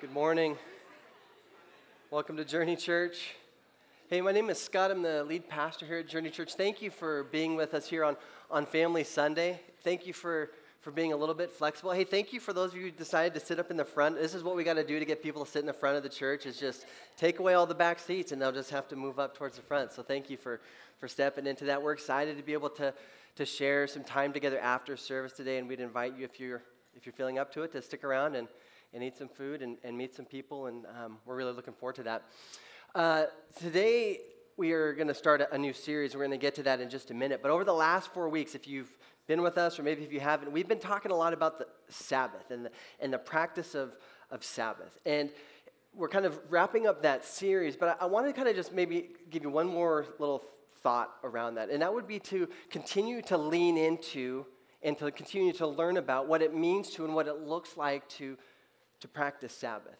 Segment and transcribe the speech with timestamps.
[0.00, 0.56] Good morning.
[2.12, 3.34] Welcome to Journey Church.
[4.08, 4.92] Hey, my name is Scott.
[4.92, 6.54] I'm the lead pastor here at Journey Church.
[6.54, 8.16] Thank you for being with us here on,
[8.48, 9.60] on Family Sunday.
[9.82, 10.50] Thank you for,
[10.82, 11.90] for being a little bit flexible.
[11.90, 14.14] Hey, thank you for those of you who decided to sit up in the front.
[14.14, 15.96] This is what we got to do to get people to sit in the front
[15.96, 16.86] of the church is just
[17.16, 19.62] take away all the back seats and they'll just have to move up towards the
[19.62, 19.90] front.
[19.90, 20.60] So thank you for,
[21.00, 21.82] for stepping into that.
[21.82, 22.94] We're excited to be able to,
[23.34, 26.62] to share some time together after service today, and we'd invite you if you're,
[26.94, 28.46] if you're feeling up to it to stick around and
[28.92, 31.96] and eat some food and, and meet some people, and um, we're really looking forward
[31.96, 32.24] to that.
[32.94, 33.24] Uh,
[33.58, 34.20] today,
[34.56, 36.14] we are going to start a, new series.
[36.14, 37.40] We're going to get to that in just a minute.
[37.42, 38.90] But over the last four weeks, if you've
[39.26, 41.66] been with us, or maybe if you haven't, we've been talking a lot about the
[41.88, 43.96] Sabbath and the, and the practice of,
[44.30, 44.98] of Sabbath.
[45.06, 45.30] And
[45.94, 48.72] we're kind of wrapping up that series, but I, I want to kind of just
[48.72, 50.42] maybe give you one more little
[50.82, 51.70] thought around that.
[51.70, 54.46] And that would be to continue to lean into
[54.82, 58.08] and to continue to learn about what it means to and what it looks like
[58.08, 58.36] to
[59.00, 59.98] to practice Sabbath.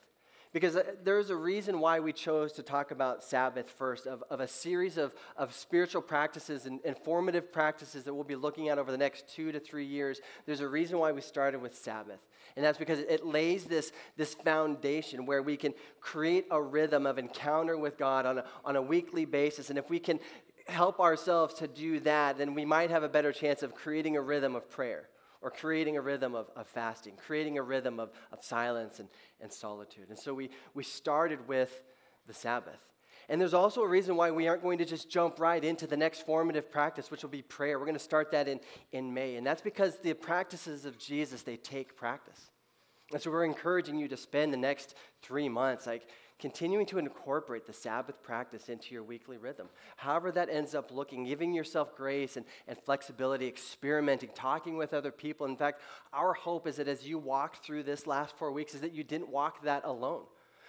[0.52, 4.40] Because uh, there's a reason why we chose to talk about Sabbath first, of, of
[4.40, 8.90] a series of, of spiritual practices and informative practices that we'll be looking at over
[8.90, 10.20] the next two to three years.
[10.46, 12.26] There's a reason why we started with Sabbath.
[12.56, 17.18] And that's because it lays this, this foundation where we can create a rhythm of
[17.18, 19.68] encounter with God on a, on a weekly basis.
[19.68, 20.18] And if we can
[20.66, 24.20] help ourselves to do that, then we might have a better chance of creating a
[24.20, 25.08] rhythm of prayer
[25.40, 29.08] or creating a rhythm of, of fasting, creating a rhythm of, of silence and,
[29.40, 30.08] and solitude.
[30.08, 31.82] And so we, we started with
[32.26, 32.88] the Sabbath.
[33.28, 35.96] And there's also a reason why we aren't going to just jump right into the
[35.96, 37.78] next formative practice, which will be prayer.
[37.78, 38.58] We're going to start that in,
[38.92, 39.36] in May.
[39.36, 42.50] And that's because the practices of Jesus, they take practice.
[43.12, 46.08] And so we're encouraging you to spend the next three months, like
[46.38, 49.68] continuing to incorporate the Sabbath practice into your weekly rhythm.
[49.96, 55.10] However, that ends up looking, giving yourself grace and, and flexibility, experimenting, talking with other
[55.10, 55.46] people.
[55.46, 55.80] In fact,
[56.12, 59.02] our hope is that as you walked through this last four weeks, is that you
[59.02, 60.24] didn't walk that alone.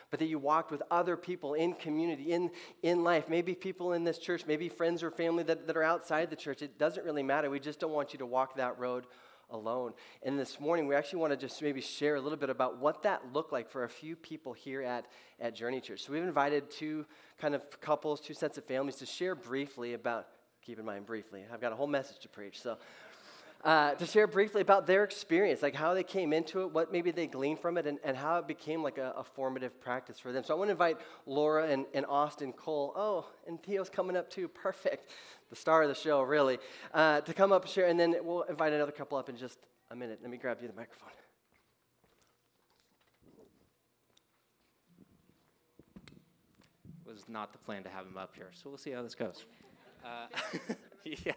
[0.09, 2.49] But that you walked with other people in community, in,
[2.81, 6.31] in life, maybe people in this church, maybe friends or family that, that are outside
[6.31, 6.63] the church.
[6.63, 7.47] It doesn't really matter.
[7.51, 9.05] We just don't want you to walk that road
[9.51, 9.93] alone.
[10.23, 13.03] And this morning, we actually want to just maybe share a little bit about what
[13.03, 15.05] that looked like for a few people here at,
[15.39, 16.05] at Journey Church.
[16.05, 17.05] So we've invited two
[17.37, 20.27] kind of couples, two sets of families to share briefly about,
[20.61, 22.61] keep in mind briefly, I've got a whole message to preach.
[22.61, 22.77] So
[23.63, 27.11] uh, to share briefly about their experience, like how they came into it, what maybe
[27.11, 30.31] they gleaned from it, and, and how it became like a, a formative practice for
[30.31, 30.43] them.
[30.43, 32.93] So I want to invite Laura and, and Austin Cole.
[32.95, 34.47] Oh, and Theo's coming up too.
[34.47, 35.11] Perfect.
[35.49, 36.57] The star of the show, really.
[36.93, 39.59] Uh, to come up and share, and then we'll invite another couple up in just
[39.91, 40.19] a minute.
[40.21, 41.09] Let me grab you the microphone.
[47.05, 49.45] Was not the plan to have him up here, so we'll see how this goes.
[50.01, 50.27] Uh,
[51.03, 51.33] yeah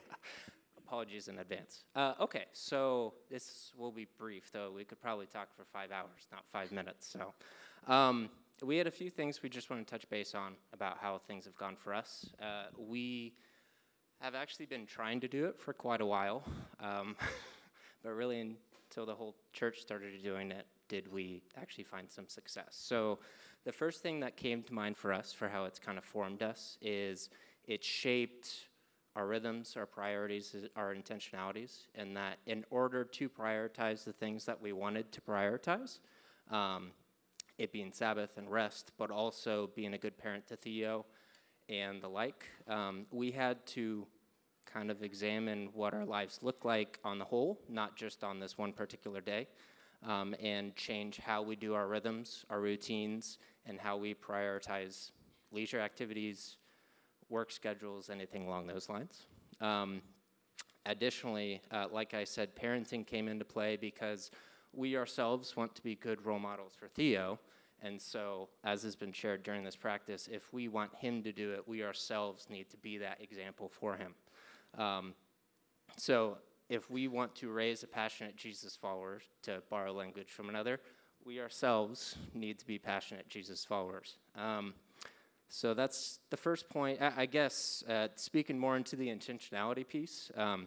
[0.92, 1.84] apologies in advance.
[1.96, 6.28] Uh, okay, so this will be brief, though we could probably talk for five hours,
[6.30, 7.10] not five minutes.
[7.10, 7.32] So,
[7.90, 8.28] um,
[8.62, 11.46] we had a few things we just want to touch base on about how things
[11.46, 12.26] have gone for us.
[12.42, 13.32] Uh, we
[14.20, 16.44] have actually been trying to do it for quite a while,
[16.78, 17.16] um,
[18.02, 18.54] but really
[18.90, 22.68] until the whole church started doing it, did we actually find some success.
[22.78, 23.18] So,
[23.64, 26.42] the first thing that came to mind for us for how it's kind of formed
[26.42, 27.30] us is
[27.66, 28.66] it shaped
[29.14, 34.60] our rhythms, our priorities, our intentionalities, and that in order to prioritize the things that
[34.60, 35.98] we wanted to prioritize,
[36.50, 36.90] um,
[37.58, 41.04] it being Sabbath and rest, but also being a good parent to Theo
[41.68, 44.06] and the like, um, we had to
[44.64, 48.56] kind of examine what our lives look like on the whole, not just on this
[48.56, 49.46] one particular day,
[50.06, 55.10] um, and change how we do our rhythms, our routines, and how we prioritize
[55.52, 56.56] leisure activities,
[57.32, 59.26] work schedules, anything along those lines.
[59.60, 60.02] Um,
[60.86, 64.30] additionally, uh, like I said, parenting came into play because
[64.72, 67.38] we ourselves want to be good role models for Theo.
[67.82, 71.50] And so, as has been shared during this practice, if we want him to do
[71.52, 74.14] it, we ourselves need to be that example for him.
[74.78, 75.14] Um,
[75.96, 76.38] so,
[76.68, 80.78] if we want to raise a passionate Jesus follower, to borrow language from another,
[81.24, 84.16] we ourselves need to be passionate Jesus followers.
[84.36, 84.74] Um,
[85.54, 87.02] so that's the first point.
[87.02, 90.66] I, I guess uh, speaking more into the intentionality piece, um,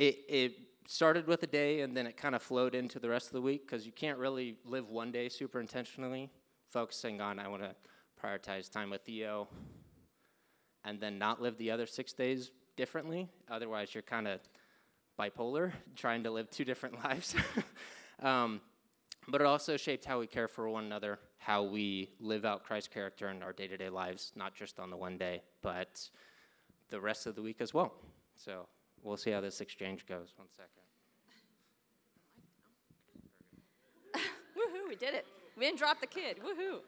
[0.00, 0.52] it, it
[0.88, 3.40] started with a day and then it kind of flowed into the rest of the
[3.40, 6.28] week because you can't really live one day super intentionally,
[6.70, 7.70] focusing on I want to
[8.20, 9.46] prioritize time with Theo,
[10.84, 13.28] and then not live the other six days differently.
[13.48, 14.40] Otherwise, you're kind of
[15.20, 17.36] bipolar, trying to live two different lives.
[18.20, 18.60] um,
[19.28, 22.88] but it also shaped how we care for one another, how we live out Christ's
[22.88, 26.08] character in our day to day lives, not just on the one day, but
[26.90, 27.94] the rest of the week as well.
[28.36, 28.66] So
[29.02, 30.34] we'll see how this exchange goes.
[30.36, 30.70] One second.
[34.56, 35.26] Woohoo, we did it.
[35.56, 36.38] we didn't drop the kid.
[36.38, 36.80] Woohoo!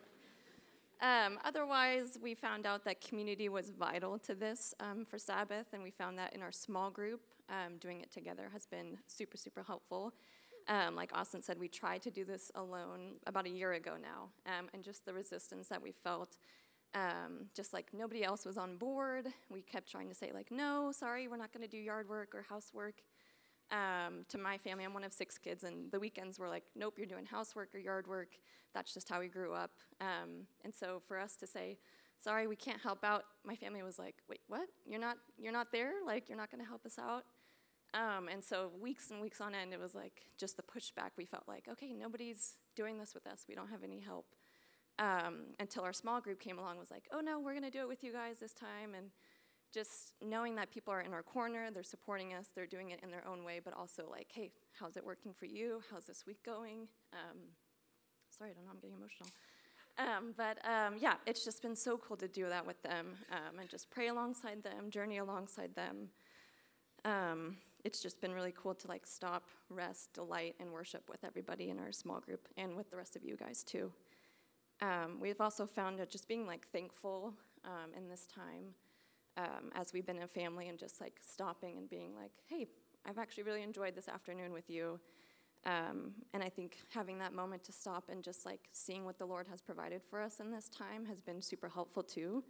[1.00, 5.82] Um, otherwise, we found out that community was vital to this um, for Sabbath, and
[5.82, 9.62] we found that in our small group, um, doing it together has been super, super
[9.62, 10.12] helpful.
[10.69, 14.29] Um, like Austin said, we tried to do this alone about a year ago now,
[14.47, 16.37] um, and just the resistance that we felt,
[16.94, 19.29] um, just like nobody else was on board.
[19.50, 22.35] We kept trying to say, like, no, sorry, we're not going to do yard work
[22.35, 22.97] or housework.
[23.70, 26.94] Um, to my family, I'm one of six kids, and the weekends were like, nope,
[26.99, 28.37] you're doing housework or yard work.
[28.75, 29.70] That's just how we grew up.
[30.03, 31.79] Um, and so for us to say,
[32.19, 34.69] sorry, we can't help out, my family was like, wait, what?
[34.87, 35.93] You're not, you're not there?
[36.05, 37.25] Like, you're not going to help us out?
[37.94, 41.11] Um, and so weeks and weeks on end, it was like just the pushback.
[41.17, 43.46] We felt like, okay, nobody's doing this with us.
[43.49, 44.26] We don't have any help.
[44.99, 47.88] Um, until our small group came along, was like, oh no, we're to do it
[47.88, 49.11] with you guys this time, and
[49.73, 53.11] just knowing that people are in our corner, they're supporting us, they're doing it in
[53.11, 55.81] their own way, but also like, hey, how's it working for you?
[55.91, 56.88] How's this week going?
[57.12, 57.38] Um,
[58.37, 59.29] sorry, I don't know, I'm getting emotional.
[59.99, 63.58] Um, but um, yeah, it's just been so cool to do that with them um,
[63.61, 66.08] and just pray alongside them, journey alongside them.
[67.78, 71.70] Um, it's just been really cool to like stop, rest, delight, and worship with everybody
[71.70, 73.92] in our small group and with the rest of you guys too.
[74.80, 77.34] Um, we've also found that just being like thankful
[77.96, 78.75] in this time
[79.36, 82.66] um, as we've been a family and just like stopping and being like, hey,
[83.06, 84.98] I've actually really enjoyed this afternoon with you.
[85.66, 89.26] Um, and I think having that moment to stop and just like seeing what the
[89.26, 92.42] Lord has provided for us in this time has been super helpful too.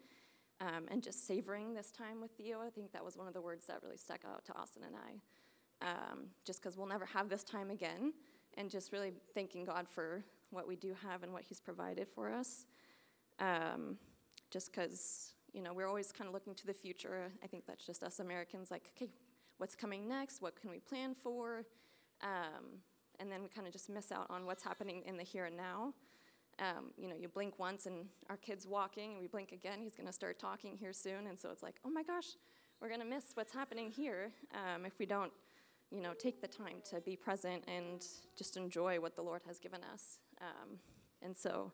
[0.60, 3.40] Um, and just savoring this time with Theo, I think that was one of the
[3.40, 5.86] words that really stuck out to Austin and I.
[5.86, 8.12] Um, just because we'll never have this time again,
[8.54, 12.32] and just really thanking God for what we do have and what He's provided for
[12.32, 12.66] us.
[13.38, 13.96] Um,
[14.50, 17.32] just because you know, we're always kind of looking to the future.
[17.42, 19.10] I think that's just us Americans, like, okay,
[19.58, 20.42] what's coming next?
[20.42, 21.64] What can we plan for?
[22.22, 22.80] Um,
[23.20, 25.56] and then we kind of just miss out on what's happening in the here and
[25.56, 25.94] now.
[26.60, 29.94] Um, you know, you blink once and our kid's walking, and we blink again, he's
[29.94, 31.28] going to start talking here soon.
[31.28, 32.36] And so it's like, oh my gosh,
[32.80, 35.32] we're going to miss what's happening here um, if we don't,
[35.90, 38.04] you know, take the time to be present and
[38.36, 40.18] just enjoy what the Lord has given us.
[40.40, 40.78] Um,
[41.22, 41.72] and so,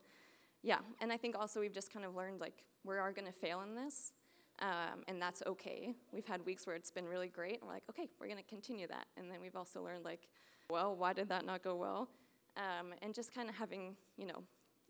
[0.63, 3.33] yeah, and I think also we've just kind of learned like we are going to
[3.33, 4.13] fail in this,
[4.61, 5.95] um, and that's okay.
[6.13, 8.49] We've had weeks where it's been really great, and we're like, okay, we're going to
[8.49, 9.07] continue that.
[9.17, 10.29] And then we've also learned like,
[10.71, 12.09] well, why did that not go well?
[12.57, 14.43] Um, and just kind of having, you know,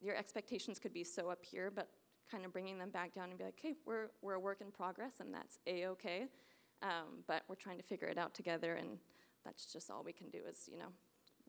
[0.05, 1.89] your expectations could be so up here, but
[2.31, 4.71] kind of bringing them back down and be like, okay, we're we're a work in
[4.71, 6.27] progress, and that's a okay.
[6.83, 8.99] Um, but we're trying to figure it out together, and
[9.45, 10.89] that's just all we can do is, you know,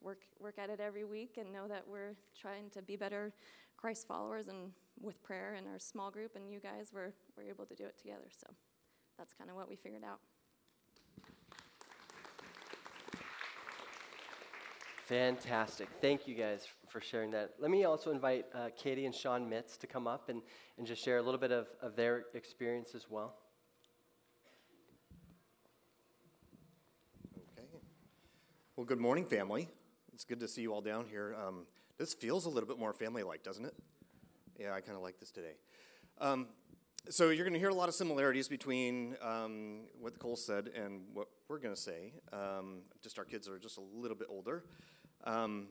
[0.02, 3.34] work work at it every week and know that we're trying to be better
[3.78, 4.72] Christ followers and
[5.02, 7.98] with prayer and our small group and you guys were, were able to do it
[7.98, 8.28] together.
[8.30, 8.48] So
[9.18, 10.20] that's kind of what we figured out.
[15.08, 15.88] Fantastic.
[16.02, 17.52] Thank you guys for sharing that.
[17.60, 20.42] Let me also invite uh, Katie and Sean Mitz to come up and,
[20.80, 23.36] and just share a little bit of, of their experience as well.
[27.38, 27.68] Okay.
[28.76, 29.70] Well, good morning, family.
[30.12, 31.36] It's good to see you all down here.
[31.40, 31.68] Um,
[32.00, 33.76] this feels a little bit more family like, doesn't it?
[34.60, 35.54] Yeah, I kind of like this today.
[36.20, 36.48] Um,
[37.10, 41.02] so you're going to hear a lot of similarities between um, what Cole said and
[41.14, 42.14] what we're going to say.
[42.34, 44.64] Um, just our kids are just a little bit older.
[45.26, 45.68] Um,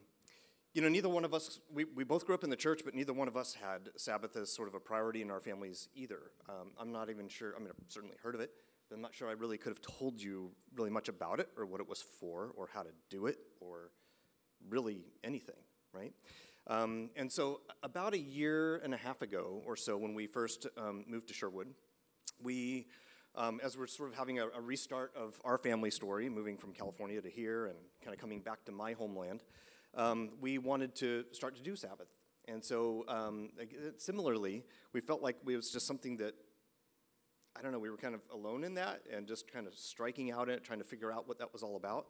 [0.73, 2.95] you know, neither one of us, we, we both grew up in the church, but
[2.95, 6.19] neither one of us had Sabbath as sort of a priority in our families either.
[6.49, 8.51] Um, I'm not even sure, I mean, I've certainly heard of it,
[8.89, 11.65] but I'm not sure I really could have told you really much about it or
[11.65, 13.91] what it was for or how to do it or
[14.69, 15.55] really anything
[15.95, 16.13] right?
[16.67, 20.67] Um, and so, about a year and a half ago or so, when we first
[20.77, 21.69] um, moved to Sherwood,
[22.43, 22.89] we,
[23.37, 26.73] um, as we're sort of having a, a, restart of our family story, moving from
[26.73, 29.43] California to here and kind of coming back to my homeland,
[29.95, 32.09] um, we wanted to start to do Sabbath.
[32.47, 33.51] And so, um,
[33.97, 36.35] similarly, we felt like it was just something that
[37.57, 40.33] I don't know, we were kind of alone in that and just kind of striking
[40.33, 42.07] out in it, trying to figure out what that was all about.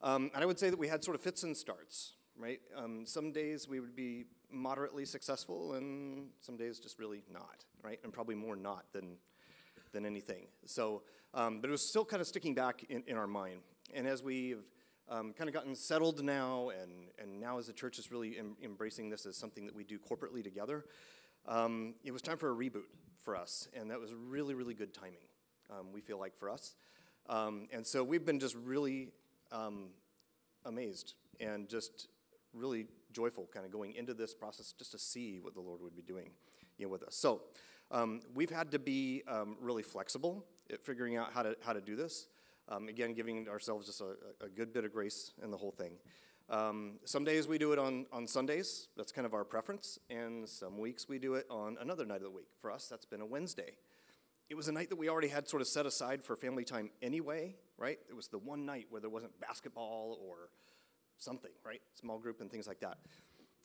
[0.00, 2.60] Um, and I would say that we had sort of fits and starts right?
[2.76, 7.98] Um, some days we would be moderately successful, and some days just really not, right?
[8.04, 9.16] And probably more not than
[9.92, 10.46] than anything.
[10.66, 11.02] So,
[11.34, 13.60] um, but it was still kind of sticking back in, in our mind.
[13.94, 14.64] And as we've
[15.08, 18.56] um, kind of gotten settled now, and and now as the church is really em-
[18.62, 20.84] embracing this as something that we do corporately together,
[21.46, 22.84] um, it was time for a reboot
[23.22, 25.26] for us, and that was really really good timing.
[25.70, 26.74] Um, we feel like for us,
[27.28, 29.08] um, and so we've been just really
[30.64, 32.08] amazed and just
[32.54, 35.94] really joyful kind of going into this process just to see what the Lord would
[35.94, 36.30] be doing
[36.78, 37.14] you know, with us.
[37.14, 37.42] So
[37.92, 41.80] um, we've had to be um, really flexible at figuring out how to, how to
[41.80, 42.28] do this.
[42.68, 45.92] Um, again, giving ourselves just a, a, good bit of grace in the whole thing.
[46.48, 50.48] Um, some days we do it on, on Sundays, that's kind of our preference, and
[50.48, 52.48] some weeks we do it on another night of the week.
[52.60, 53.76] For us, that's been a Wednesday.
[54.48, 56.90] It was a night that we already had sort of set aside for family time
[57.02, 57.98] anyway, right?
[58.08, 60.50] It was the one night where there wasn't basketball or
[61.18, 61.80] something, right?
[61.94, 62.98] Small group and things like that.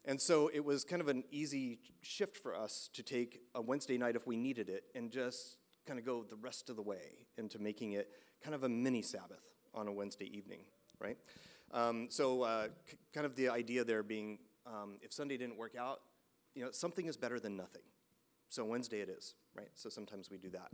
[0.05, 3.97] And so it was kind of an easy shift for us to take a Wednesday
[3.97, 7.27] night if we needed it and just kind of go the rest of the way
[7.37, 8.09] into making it
[8.43, 10.61] kind of a mini Sabbath on a Wednesday evening,
[10.99, 11.17] right?
[11.71, 15.75] Um, so, uh, c- kind of the idea there being um, if Sunday didn't work
[15.77, 16.01] out,
[16.55, 17.81] you know, something is better than nothing.
[18.49, 19.69] So, Wednesday it is, right?
[19.75, 20.71] So, sometimes we do that.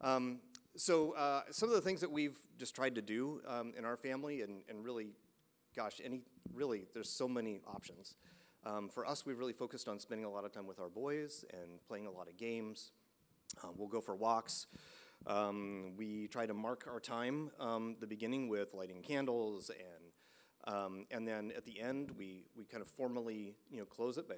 [0.00, 0.40] Um,
[0.76, 3.96] so, uh, some of the things that we've just tried to do um, in our
[3.96, 5.12] family, and, and really,
[5.76, 8.16] gosh, any really, there's so many options.
[8.66, 11.44] Um, for us, we've really focused on spending a lot of time with our boys
[11.52, 12.92] and playing a lot of games.
[13.62, 14.66] Uh, we'll go for walks.
[15.26, 21.06] Um, we try to mark our time, um, the beginning with lighting candles, and, um,
[21.10, 24.36] and then at the end, we, we kind of formally you know, close it by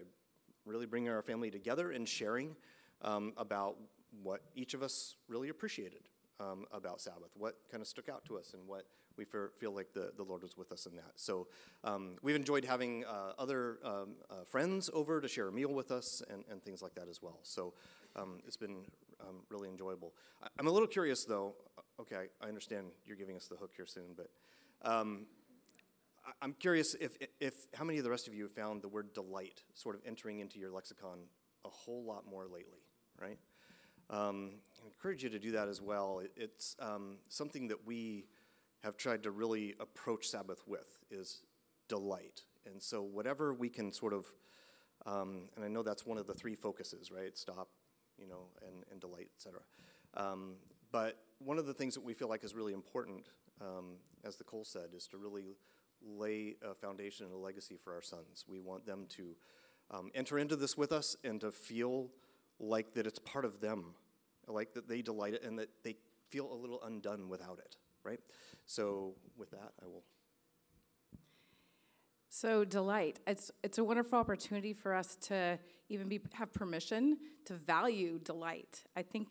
[0.64, 2.56] really bringing our family together and sharing
[3.02, 3.76] um, about
[4.23, 6.09] what each of us really appreciated
[6.40, 8.85] um, about Sabbath, what kind of stuck out to us, and what
[9.16, 11.12] we fe- feel like the, the Lord was with us in that.
[11.16, 11.47] So
[11.85, 15.90] um, we've enjoyed having uh, other um, uh, friends over to share a meal with
[15.90, 17.38] us and, and things like that as well.
[17.43, 17.73] So
[18.14, 18.85] um, it's been
[19.21, 20.12] um, really enjoyable.
[20.43, 21.55] I, I'm a little curious though.
[21.99, 24.28] Okay, I understand you're giving us the hook here soon, but
[24.83, 25.26] um,
[26.26, 28.88] I- I'm curious if, if how many of the rest of you have found the
[28.88, 31.21] word delight sort of entering into your lexicon
[31.64, 32.85] a whole lot more lately,
[33.21, 33.38] right?
[34.10, 36.20] Um, I encourage you to do that as well.
[36.20, 38.26] It, it's um, something that we
[38.82, 41.42] have tried to really approach Sabbath with is
[41.88, 42.42] delight.
[42.66, 44.26] And so whatever we can sort of,
[45.06, 47.36] um, and I know that's one of the three focuses, right?
[47.36, 47.68] Stop,
[48.18, 49.60] you know, and, and delight, et cetera.
[50.14, 50.54] Um,
[50.92, 53.26] but one of the things that we feel like is really important,
[53.60, 55.56] um, as the Cole said, is to really
[56.02, 58.44] lay a foundation and a legacy for our sons.
[58.48, 59.36] We want them to
[59.90, 62.08] um, enter into this with us and to feel
[62.58, 63.94] like that it's part of them,
[64.48, 65.96] like that they delight it and that they
[66.30, 68.20] feel a little undone without it, right?
[68.66, 70.04] So, with that, I will.
[72.28, 73.20] So delight.
[73.26, 75.58] It's it's a wonderful opportunity for us to
[75.88, 78.84] even be have permission to value delight.
[78.94, 79.28] I think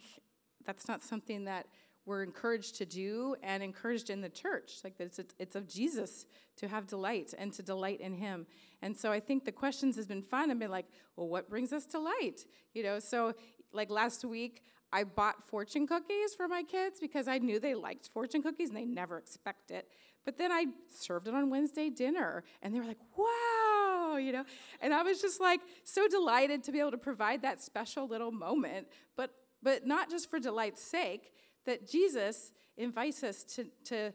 [0.65, 1.67] that's not something that
[2.05, 4.73] we're encouraged to do and encouraged in the church.
[4.83, 6.25] Like it's it's of Jesus
[6.57, 8.45] to have delight and to delight in Him.
[8.81, 10.51] And so I think the questions has been fun.
[10.51, 12.45] I've been like, well, what brings us delight?
[12.73, 12.99] You know.
[12.99, 13.33] So
[13.73, 18.09] like last week, I bought fortune cookies for my kids because I knew they liked
[18.13, 19.89] fortune cookies and they never expect it.
[20.23, 24.45] But then I served it on Wednesday dinner and they were like, wow, you know?
[24.81, 28.31] And I was just like so delighted to be able to provide that special little
[28.31, 29.31] moment, but
[29.61, 31.33] but not just for delight's sake,
[31.65, 34.13] that Jesus invites us to, to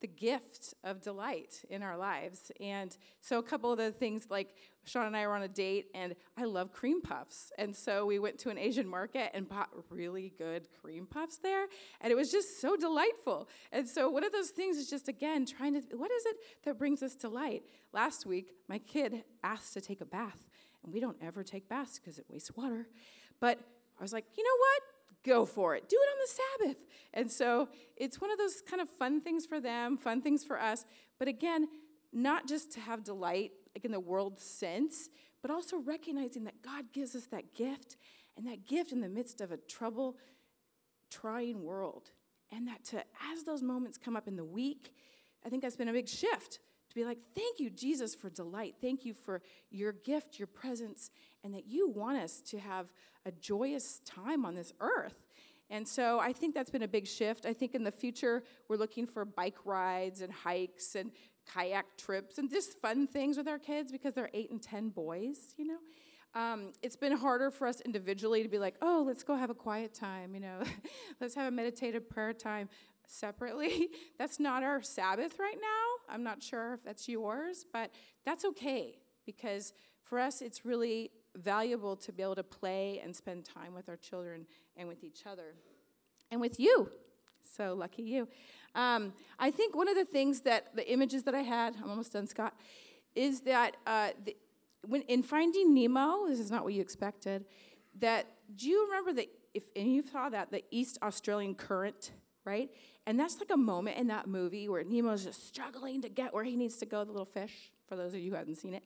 [0.00, 2.50] the gift of delight in our lives.
[2.60, 4.54] And so, a couple of the things like
[4.84, 7.52] Sean and I were on a date, and I love cream puffs.
[7.58, 11.66] And so, we went to an Asian market and bought really good cream puffs there.
[12.00, 13.48] And it was just so delightful.
[13.72, 16.78] And so, one of those things is just, again, trying to, what is it that
[16.78, 17.64] brings us delight?
[17.92, 20.48] Last week, my kid asked to take a bath,
[20.82, 22.88] and we don't ever take baths because it wastes water.
[23.38, 23.58] But
[23.98, 24.99] I was like, you know what?
[25.24, 25.88] Go for it.
[25.88, 26.86] Do it on the Sabbath.
[27.12, 30.58] And so it's one of those kind of fun things for them, fun things for
[30.58, 30.84] us.
[31.18, 31.68] But again,
[32.12, 35.08] not just to have delight, like in the world sense,
[35.42, 37.96] but also recognizing that God gives us that gift,
[38.36, 40.16] and that gift in the midst of a trouble,
[41.10, 42.10] trying world.
[42.52, 42.98] And that to,
[43.32, 44.92] as those moments come up in the week,
[45.44, 46.60] I think that's been a big shift
[46.90, 48.74] to be like, thank you, Jesus, for delight.
[48.80, 51.10] Thank you for your gift, your presence,
[51.42, 52.92] and that you want us to have
[53.24, 55.26] a joyous time on this earth.
[55.70, 57.46] And so I think that's been a big shift.
[57.46, 61.12] I think in the future, we're looking for bike rides and hikes and
[61.46, 65.54] kayak trips and just fun things with our kids because they're eight and 10 boys,
[65.56, 65.78] you know?
[66.34, 69.54] Um, it's been harder for us individually to be like, oh, let's go have a
[69.54, 70.62] quiet time, you know,
[71.20, 72.68] let's have a meditative prayer time
[73.06, 73.88] separately.
[74.18, 75.99] That's not our Sabbath right now.
[76.10, 77.90] I'm not sure if that's yours, but
[78.24, 83.44] that's okay because for us, it's really valuable to be able to play and spend
[83.44, 85.54] time with our children and with each other
[86.30, 86.90] and with you.
[87.56, 88.28] So lucky you.
[88.74, 92.12] Um, I think one of the things that the images that I had, I'm almost
[92.12, 92.54] done, Scott,
[93.14, 94.36] is that uh, the,
[94.86, 97.44] when in Finding Nemo, this is not what you expected.
[97.98, 98.26] That
[98.56, 102.12] do you remember that if of you saw that the East Australian current,
[102.50, 102.70] right?
[103.06, 106.44] And that's like a moment in that movie where Nemo's just struggling to get where
[106.44, 107.04] he needs to go.
[107.04, 108.82] The little fish, for those of you who haven't seen it.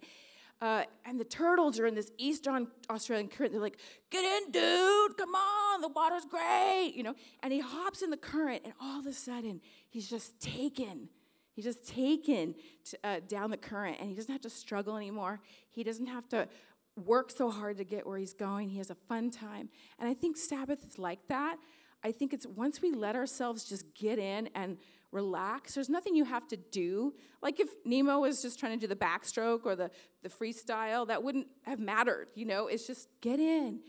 [0.60, 3.52] Uh, and the turtles are in this Eastern Australian current.
[3.52, 3.78] They're like,
[4.10, 5.16] "Get in, dude!
[5.16, 7.14] Come on, the water's great!" You know.
[7.42, 11.08] And he hops in the current, and all of a sudden, he's just taken
[11.54, 12.56] He's just taken
[12.86, 15.40] to, uh, down the current and he doesn't have to struggle anymore.
[15.70, 16.48] He doesn't have to
[16.96, 18.68] work so hard to get where he's going.
[18.68, 19.68] He has a fun time.
[19.98, 21.58] And I think Sabbath is like that.
[22.04, 24.76] I think it's once we let ourselves just get in and
[25.10, 27.14] relax, there's nothing you have to do.
[27.42, 29.90] Like if Nemo was just trying to do the backstroke or the,
[30.22, 32.28] the freestyle, that wouldn't have mattered.
[32.34, 33.80] You know, it's just get in,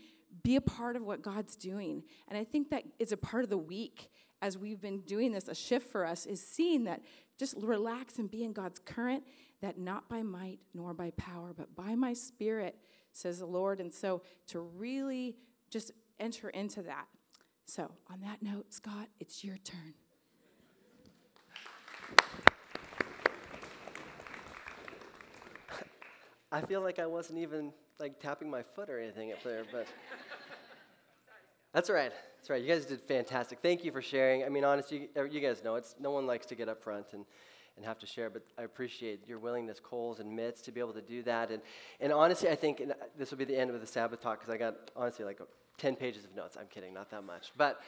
[0.42, 2.02] be a part of what God's doing.
[2.28, 4.08] And I think that is a part of the week
[4.42, 7.02] as we've been doing this, a shift for us is seeing that
[7.38, 9.24] just relax and be in God's current,
[9.60, 12.76] that not by might nor by power, but by my spirit,
[13.12, 13.80] says the Lord.
[13.80, 15.36] And so to really
[15.70, 17.06] just enter into that.
[17.68, 19.94] So, on that note, Scott, it's your turn.
[26.52, 29.88] I feel like I wasn't even like tapping my foot or anything up there, but
[31.74, 32.12] that's all right.
[32.36, 32.62] That's right.
[32.62, 33.58] You guys did fantastic.
[33.58, 34.44] Thank you for sharing.
[34.44, 37.24] I mean, honestly, you, guys know it's no one likes to get up front and,
[37.76, 40.92] and have to share, but I appreciate your willingness, Coles and Mitts, to be able
[40.92, 41.50] to do that.
[41.50, 41.60] And,
[42.00, 44.54] and honestly, I think uh, this will be the end of the Sabbath talk because
[44.54, 45.40] I got honestly like
[45.78, 46.56] 10 pages of notes.
[46.58, 47.52] I'm kidding, not that much.
[47.56, 47.80] But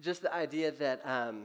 [0.00, 1.44] just the idea that um,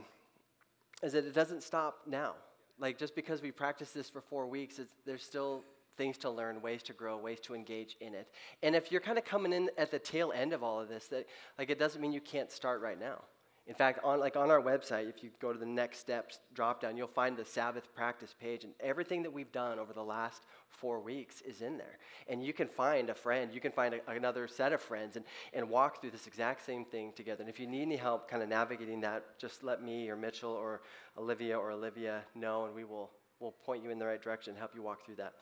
[1.02, 2.34] is that it doesn't stop now.
[2.78, 5.64] Like just because we practice this for four weeks, there's still
[5.96, 8.28] things to learn, ways to grow, ways to engage in it.
[8.62, 11.08] And if you're kind of coming in at the tail end of all of this,
[11.08, 11.26] that
[11.58, 13.22] like it doesn't mean you can't start right now.
[13.70, 16.80] In fact, on like on our website, if you go to the next steps drop
[16.80, 20.42] down, you'll find the Sabbath practice page, and everything that we've done over the last
[20.68, 21.98] four weeks is in there.
[22.26, 25.24] And you can find a friend, you can find a, another set of friends, and,
[25.52, 27.42] and walk through this exact same thing together.
[27.42, 30.50] And if you need any help kind of navigating that, just let me or Mitchell
[30.50, 30.80] or
[31.16, 33.08] Olivia or Olivia know, and we will
[33.38, 35.34] will point you in the right direction, and help you walk through that.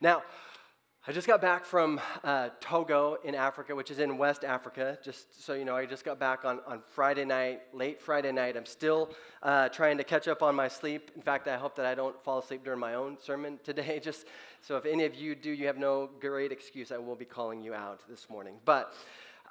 [0.00, 0.24] Now,
[1.08, 4.98] I just got back from uh, Togo in Africa, which is in West Africa.
[5.04, 8.56] Just so you know, I just got back on, on Friday night, late Friday night.
[8.56, 11.12] I'm still uh, trying to catch up on my sleep.
[11.14, 14.00] In fact, I hope that I don't fall asleep during my own sermon today.
[14.02, 14.26] Just
[14.62, 16.90] so if any of you do, you have no great excuse.
[16.90, 18.56] I will be calling you out this morning.
[18.64, 18.92] But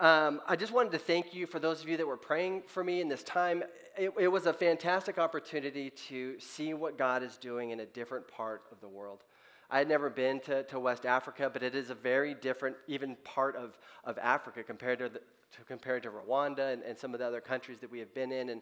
[0.01, 2.83] um, I just wanted to thank you for those of you that were praying for
[2.83, 3.63] me in this time.
[3.97, 8.27] It, it, was a fantastic opportunity to see what God is doing in a different
[8.27, 9.23] part of the world.
[9.69, 13.15] I had never been to, to West Africa, but it is a very different, even
[13.23, 17.19] part of, of Africa compared to, the, to compared to Rwanda and, and some of
[17.19, 18.49] the other countries that we have been in.
[18.49, 18.61] And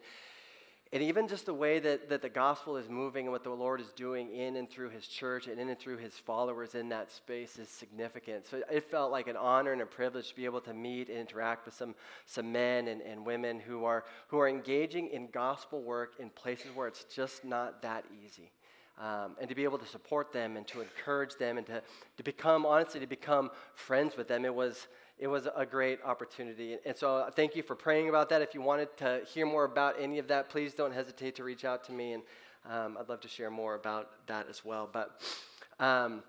[0.94, 3.82] and even just the way that, that the gospel is moving and what the Lord
[3.82, 7.12] is doing in and through his church and in and through his followers in that
[7.12, 8.46] space is significant.
[8.46, 11.18] So it felt like an honor and a privilege to be able to meet and
[11.18, 11.96] interact with some,
[12.28, 16.68] some men and, and women who are, who are engaging in gospel work in places
[16.76, 18.52] where it's just not that easy.
[19.00, 21.82] Um, and to be able to support them and to encourage them and to,
[22.18, 24.46] to become, honestly, to become friends with them.
[24.46, 26.78] It was, it was a great opportunity.
[26.86, 28.44] And so uh, thank you for praying about that.
[28.44, 31.66] If you wanted to hear more about any of that, please don't hesitate to reach
[31.66, 32.24] out to me, and
[32.70, 34.88] um, I'd love to share more about that as well.
[34.92, 35.20] But
[35.80, 36.22] um,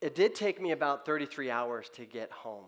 [0.00, 2.64] it did take me about 33 hours to get home.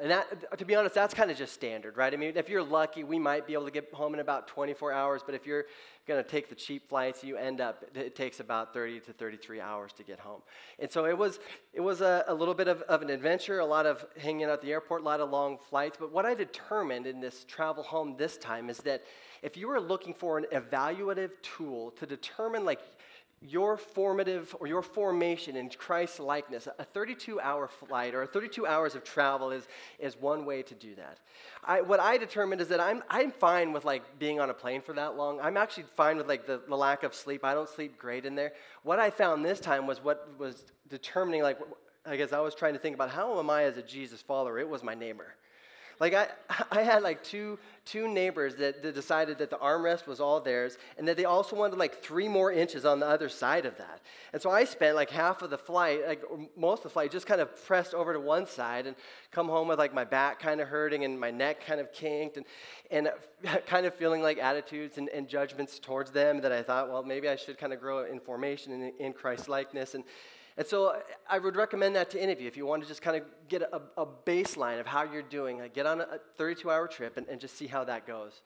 [0.00, 2.12] And that, to be honest, that's kind of just standard, right?
[2.12, 4.92] I mean, if you're lucky, we might be able to get home in about 24
[4.92, 5.66] hours, but if you're
[6.08, 9.60] going to take the cheap flights, you end up, it takes about 30 to 33
[9.60, 10.42] hours to get home.
[10.80, 11.38] And so it was,
[11.72, 14.50] it was a, a little bit of, of an adventure, a lot of hanging out
[14.50, 15.96] at the airport, a lot of long flights.
[15.98, 19.04] But what I determined in this travel home this time is that
[19.42, 22.80] if you were looking for an evaluative tool to determine, like,
[23.46, 28.94] your formative or your formation in Christ likeness, a 32 hour flight or 32 hours
[28.94, 31.18] of travel is, is one way to do that.
[31.62, 34.80] I, what I determined is that I'm, I'm fine with like being on a plane
[34.80, 35.40] for that long.
[35.40, 37.44] I'm actually fine with like the, the lack of sleep.
[37.44, 38.52] I don't sleep great in there.
[38.82, 41.58] What I found this time was what was determining like,
[42.06, 44.58] I guess I was trying to think about how am I as a Jesus follower?
[44.58, 45.34] It was my neighbor.
[46.00, 46.28] Like I,
[46.70, 50.78] I had like two, two neighbors that, that decided that the armrest was all theirs
[50.98, 54.00] and that they also wanted like three more inches on the other side of that.
[54.32, 56.22] And so I spent like half of the flight, like
[56.56, 58.96] most of the flight, just kind of pressed over to one side and
[59.30, 62.36] come home with like my back kind of hurting and my neck kind of kinked
[62.36, 62.46] and,
[62.90, 63.10] and
[63.66, 67.28] kind of feeling like attitudes and, and judgments towards them that I thought, well, maybe
[67.28, 69.94] I should kind of grow in formation in, in Christ likeness.
[69.94, 70.04] And,
[70.56, 70.96] and so
[71.28, 73.24] I would recommend that to any of you if you want to just kind of
[73.48, 75.58] get a, a baseline of how you're doing.
[75.58, 78.42] Like get on a 32 hour trip and, and just see how that goes.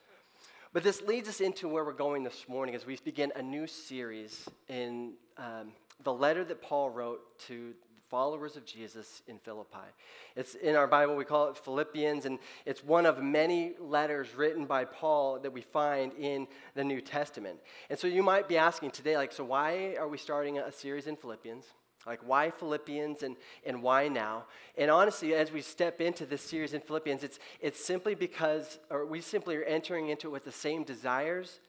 [0.73, 3.66] But this leads us into where we're going this morning as we begin a new
[3.66, 7.75] series in um, the letter that Paul wrote to
[8.09, 9.87] followers of Jesus in Philippi.
[10.35, 14.64] It's in our Bible, we call it Philippians, and it's one of many letters written
[14.64, 17.59] by Paul that we find in the New Testament.
[17.90, 21.07] And so you might be asking today, like, so why are we starting a series
[21.07, 21.64] in Philippians?
[22.09, 24.47] Like, why Philippians and, and why now?
[24.79, 29.05] And honestly, as we step into this series in Philippians, it's, it's simply because, or
[29.05, 31.61] we simply are entering into it with the same desires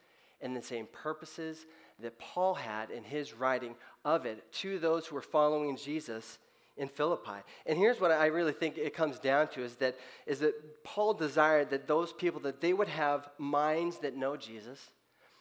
[0.42, 1.66] and the same purposes
[2.02, 3.76] that Paul had in his writing
[4.06, 6.40] of it to those who were following Jesus
[6.78, 7.44] in Philippi.
[7.66, 11.14] And here's what I really think it comes down to is that, is that Paul
[11.14, 14.80] desired that those people, that they would have minds that know Jesus,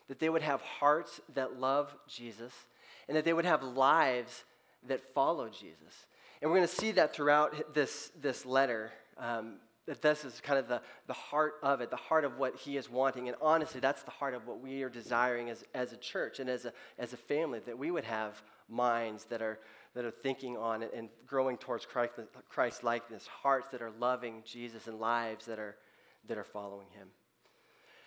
[0.08, 2.52] that they would have hearts that love Jesus,
[3.06, 4.42] and that they would have lives
[4.88, 6.06] that follow Jesus.
[6.40, 8.92] And we're going to see that throughout this, this letter.
[9.16, 9.56] Um,
[9.88, 12.76] that this is kind of the, the heart of it, the heart of what he
[12.76, 13.26] is wanting.
[13.28, 16.50] And honestly, that's the heart of what we are desiring as, as a church and
[16.50, 19.58] as a, as a family, that we would have minds that are,
[19.94, 22.12] that are thinking on it and growing towards Christ,
[22.50, 25.76] Christ likeness, hearts that are loving Jesus and lives that are,
[26.26, 27.08] that are following him.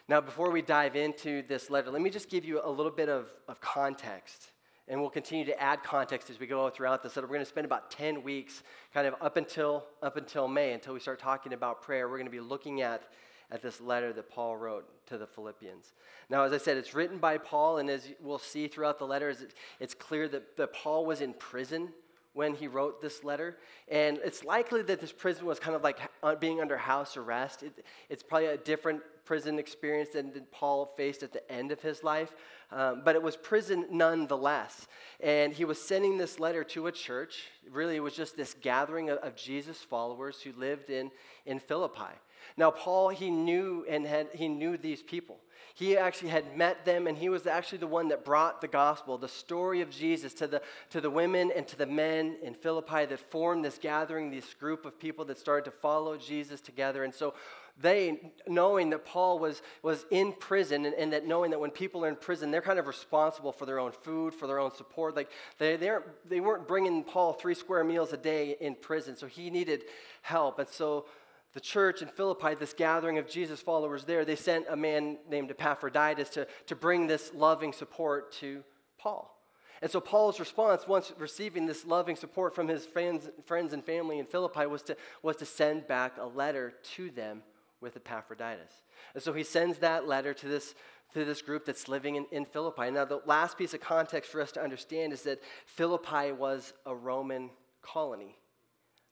[0.08, 3.10] Now, before we dive into this letter, let me just give you a little bit
[3.10, 4.52] of, of context
[4.88, 7.14] and we'll continue to add context as we go throughout this.
[7.14, 8.64] So we're going to spend about 10 weeks,
[8.94, 12.10] kind of up until, up until May, until we start talking about prayer.
[12.10, 13.04] We're going to be looking at,
[13.52, 15.94] at this letter that Paul wrote to the Philippians.
[16.30, 19.36] Now, as I said, it's written by Paul, and as we'll see throughout the letter,
[19.80, 21.90] it's clear that, that Paul was in prison
[22.34, 23.58] when he wrote this letter.
[23.88, 26.00] And it's likely that this prison was kind of like
[26.40, 27.64] being under house arrest.
[27.64, 32.04] It, it's probably a different prison experience than Paul faced at the end of his
[32.04, 32.36] life,
[32.72, 34.88] um, but it was prison nonetheless.
[35.20, 37.44] And he was sending this letter to a church.
[37.70, 41.12] Really, it was just this gathering of, of Jesus followers who lived in,
[41.46, 42.14] in Philippi.
[42.58, 45.38] Now, Paul, he knew and had, he knew these people.
[45.74, 49.18] He actually had met them, and he was actually the one that brought the gospel,
[49.18, 53.06] the story of Jesus, to the, to the women and to the men in Philippi
[53.06, 57.04] that formed this gathering, this group of people that started to follow Jesus together.
[57.04, 57.34] And so
[57.80, 62.04] they, knowing that Paul was, was in prison and, and, that knowing that when people
[62.06, 65.16] are in prison, they're kind of responsible for their own food, for their own support.
[65.16, 65.92] Like they, they,
[66.28, 69.84] they weren't bringing Paul three square meals a day in prison, so he needed
[70.22, 70.60] help.
[70.60, 71.06] And so
[71.54, 75.52] the church in Philippi, this gathering of Jesus followers there, they sent a man named
[75.52, 78.64] Epaphroditus to, to bring this loving support to
[78.98, 79.38] Paul.
[79.82, 84.20] And so Paul's response, once receiving this loving support from his friends, friends and family
[84.20, 87.42] in Philippi, was to, was to send back a letter to them
[87.82, 88.72] with Epaphroditus.
[89.16, 90.76] And so he sends that letter to this,
[91.16, 92.92] to this group that's living in, in Philippi.
[92.92, 96.96] Now, the last piece of context for us to understand is that Philippi was a
[96.96, 97.50] Roman
[97.82, 98.38] colony.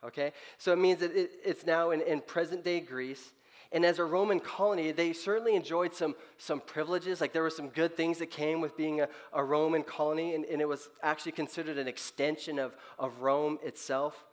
[0.03, 0.33] Okay?
[0.57, 3.31] So it means that it, it's now in, in present day Greece.
[3.71, 7.21] And as a Roman colony, they certainly enjoyed some, some privileges.
[7.21, 10.43] Like there were some good things that came with being a, a Roman colony, and,
[10.45, 14.25] and it was actually considered an extension of, of Rome itself.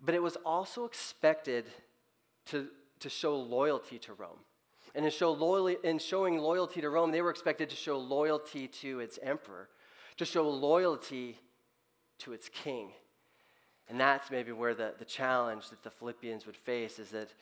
[0.00, 1.66] But it was also expected
[2.46, 2.68] to,
[3.00, 4.38] to show loyalty to Rome.
[4.94, 8.68] And in, show loyalty, in showing loyalty to Rome, they were expected to show loyalty
[8.68, 9.68] to its emperor,
[10.16, 11.38] to show loyalty
[12.20, 12.92] to its king.
[13.88, 17.32] And that's maybe where the, the challenge that the Philippians would face is that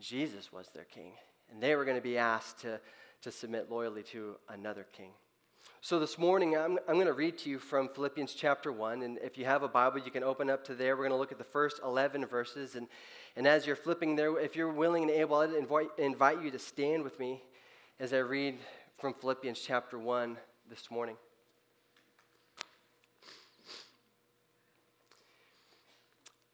[0.00, 1.12] Jesus was their king.
[1.52, 2.80] And they were going to be asked to,
[3.22, 5.10] to submit loyally to another king.
[5.80, 9.02] So this morning, I'm, I'm going to read to you from Philippians chapter 1.
[9.02, 10.96] And if you have a Bible, you can open up to there.
[10.96, 12.74] We're going to look at the first 11 verses.
[12.74, 12.88] And,
[13.36, 16.58] and as you're flipping there, if you're willing and able, I'd invite, invite you to
[16.58, 17.42] stand with me
[18.00, 18.56] as I read
[18.98, 20.38] from Philippians chapter 1
[20.70, 21.16] this morning.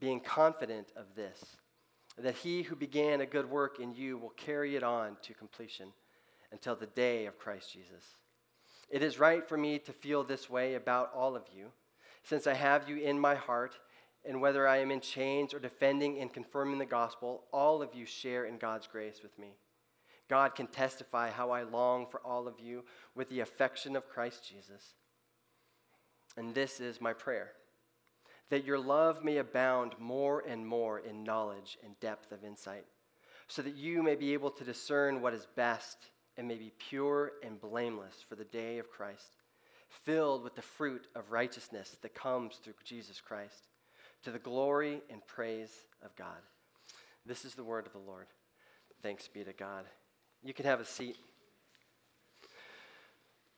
[0.00, 1.56] being confident of this,
[2.16, 5.92] that he who began a good work in you will carry it on to completion
[6.52, 8.04] until the day of Christ Jesus.
[8.90, 11.66] It is right for me to feel this way about all of you,
[12.22, 13.78] since I have you in my heart,
[14.24, 18.04] and whether I am in chains or defending and confirming the gospel, all of you
[18.04, 19.56] share in God's grace with me.
[20.28, 22.84] God can testify how I long for all of you
[23.14, 24.94] with the affection of Christ Jesus.
[26.36, 27.52] And this is my prayer
[28.50, 32.84] that your love may abound more and more in knowledge and depth of insight,
[33.46, 35.98] so that you may be able to discern what is best
[36.36, 39.36] and may be pure and blameless for the day of Christ,
[39.88, 43.68] filled with the fruit of righteousness that comes through Jesus Christ,
[44.22, 45.72] to the glory and praise
[46.04, 46.38] of God.
[47.26, 48.26] This is the word of the Lord.
[49.02, 49.84] Thanks be to God.
[50.42, 51.16] You can have a seat.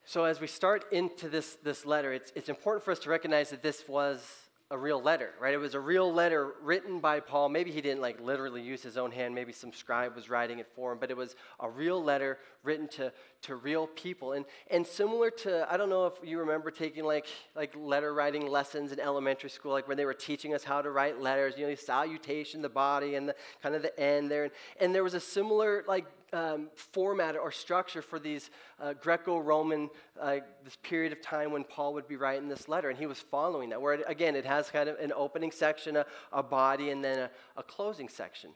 [0.05, 3.51] So, as we start into this, this letter, it's, it's important for us to recognize
[3.51, 5.53] that this was a real letter, right?
[5.53, 7.49] It was a real letter written by Paul.
[7.49, 9.35] Maybe he didn't like literally use his own hand.
[9.35, 12.87] Maybe some scribe was writing it for him, but it was a real letter written
[12.89, 14.35] to, to real people.
[14.35, 18.47] And, and similar to, I don't know if you remember taking like, like letter writing
[18.47, 21.65] lessons in elementary school, like when they were teaching us how to write letters, you
[21.65, 24.45] know, the salutation, the body, and the kind of the end there.
[24.45, 29.91] And, and there was a similar like um, format or structure for these uh, Greco-Roman
[30.21, 33.19] uh, this period of time when Paul would be writing this letter, and he was
[33.19, 33.81] following that.
[33.81, 37.19] Where it, again, it has kind of an opening section, a, a body, and then
[37.19, 38.51] a, a closing section.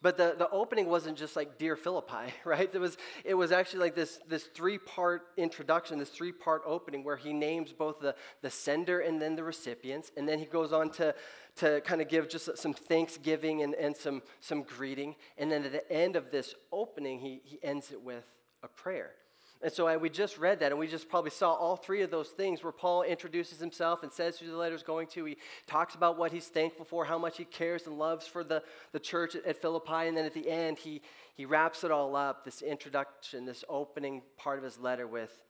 [0.00, 2.70] But the, the opening wasn't just like Dear Philippi, right?
[2.72, 7.02] It was, it was actually like this, this three part introduction, this three part opening
[7.02, 10.12] where he names both the, the sender and then the recipients.
[10.16, 11.14] And then he goes on to,
[11.56, 15.16] to kind of give just some thanksgiving and, and some, some greeting.
[15.36, 18.24] And then at the end of this opening, he, he ends it with
[18.62, 19.10] a prayer.
[19.60, 22.10] And so I, we just read that, and we just probably saw all three of
[22.12, 25.24] those things where Paul introduces himself and says who the letter is going to.
[25.24, 28.62] He talks about what he's thankful for, how much he cares and loves for the,
[28.92, 31.02] the church at, at Philippi, and then at the end, he,
[31.34, 35.40] he wraps it all up, this introduction, this opening part of his letter with,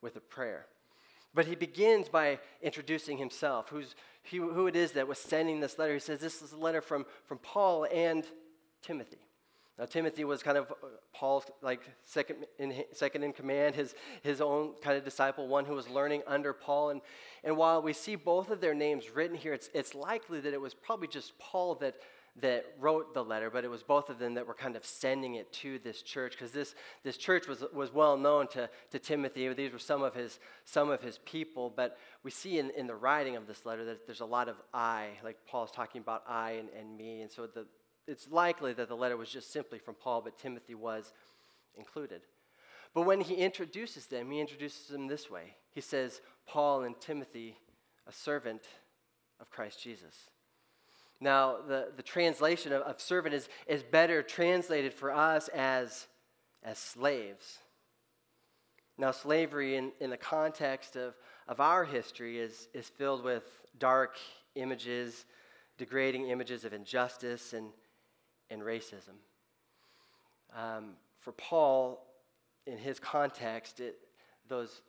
[0.00, 0.66] with a prayer.
[1.34, 5.78] But he begins by introducing himself, who's, he, who it is that was sending this
[5.78, 5.92] letter.
[5.94, 8.24] He says, This is a letter from, from Paul and
[8.82, 9.18] Timothy.
[9.78, 14.40] Now, Timothy was kind of uh, Paul's like second in, second in command, his, his
[14.40, 16.90] own kind of disciple, one who was learning under Paul.
[16.90, 17.00] And,
[17.44, 20.60] and while we see both of their names written here, it's, it's likely that it
[20.60, 21.94] was probably just Paul that,
[22.42, 25.36] that wrote the letter, but it was both of them that were kind of sending
[25.36, 29.52] it to this church because this, this church was, was well known to, to Timothy.
[29.54, 32.94] These were some of his, some of his people, but we see in, in the
[32.94, 36.52] writing of this letter that there's a lot of I, like Paul's talking about I
[36.52, 37.22] and, and me.
[37.22, 37.66] And so the,
[38.06, 41.12] it's likely that the letter was just simply from Paul, but Timothy was
[41.76, 42.22] included.
[42.94, 45.54] But when he introduces them, he introduces them this way.
[45.72, 47.56] He says, Paul and Timothy,
[48.06, 48.62] a servant
[49.40, 50.14] of Christ Jesus.
[51.20, 56.08] Now, the, the translation of, of servant is, is better translated for us as,
[56.64, 57.58] as slaves.
[58.98, 61.14] Now, slavery in, in the context of,
[61.46, 63.44] of our history is, is filled with
[63.78, 64.16] dark
[64.56, 65.26] images,
[65.78, 67.68] degrading images of injustice and,
[68.50, 69.16] and racism.
[70.56, 72.06] Um, for Paul,
[72.66, 73.96] in his context, it,
[74.48, 74.82] those,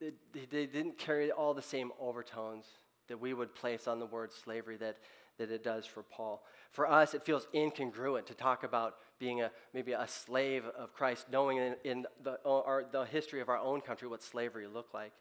[0.00, 2.66] it, they didn't carry all the same overtones
[3.08, 4.96] that we would place on the word slavery that,
[5.38, 6.44] that it does for Paul.
[6.70, 11.26] For us, it feels incongruent to talk about being a, maybe a slave of Christ,
[11.30, 15.12] knowing in, in the, our, the history of our own country what slavery looked like.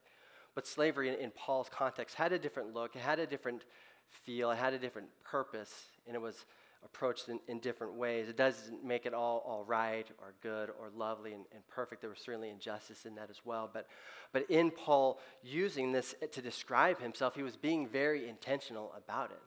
[0.55, 3.63] But slavery in, in Paul's context had a different look, it had a different
[4.09, 5.73] feel, it had a different purpose,
[6.07, 6.45] and it was
[6.85, 8.27] approached in, in different ways.
[8.27, 12.01] It doesn't make it all, all right or good or lovely and, and perfect.
[12.01, 13.69] There was certainly injustice in that as well.
[13.71, 13.87] But,
[14.31, 19.41] but in Paul using this to describe himself, he was being very intentional about it.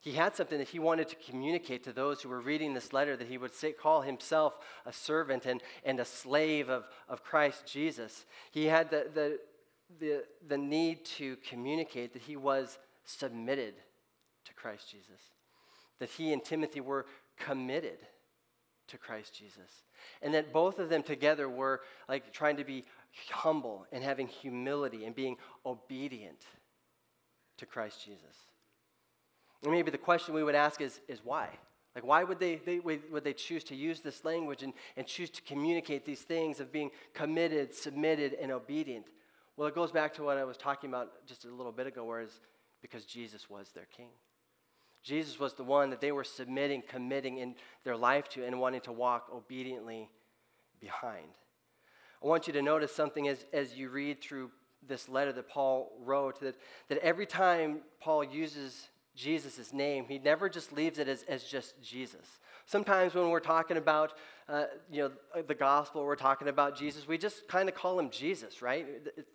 [0.00, 3.16] He had something that he wanted to communicate to those who were reading this letter
[3.16, 7.66] that he would say, call himself a servant and, and a slave of, of Christ
[7.66, 8.24] Jesus.
[8.52, 9.38] He had the, the,
[9.98, 13.74] the, the need to communicate that he was submitted
[14.44, 15.35] to Christ Jesus
[15.98, 17.06] that he and Timothy were
[17.38, 17.98] committed
[18.88, 19.82] to Christ Jesus.
[20.22, 22.84] And that both of them together were like trying to be
[23.30, 26.44] humble and having humility and being obedient
[27.58, 28.36] to Christ Jesus.
[29.62, 31.48] And maybe the question we would ask is, is why?
[31.94, 35.30] Like, why would they, they, would they choose to use this language and, and choose
[35.30, 39.06] to communicate these things of being committed, submitted, and obedient?
[39.56, 42.04] Well, it goes back to what I was talking about just a little bit ago,
[42.04, 42.38] whereas
[42.82, 44.10] because Jesus was their king.
[45.06, 48.80] Jesus was the one that they were submitting, committing in their life to, and wanting
[48.82, 50.10] to walk obediently
[50.80, 51.28] behind.
[52.22, 54.50] I want you to notice something as, as you read through
[54.88, 56.56] this letter that Paul wrote that,
[56.88, 61.80] that every time Paul uses Jesus' name, he never just leaves it as, as just
[61.80, 62.26] Jesus.
[62.66, 64.14] Sometimes when we're talking about
[64.48, 68.10] uh, you know, the gospel, we're talking about Jesus, we just kind of call him
[68.10, 68.84] Jesus, right?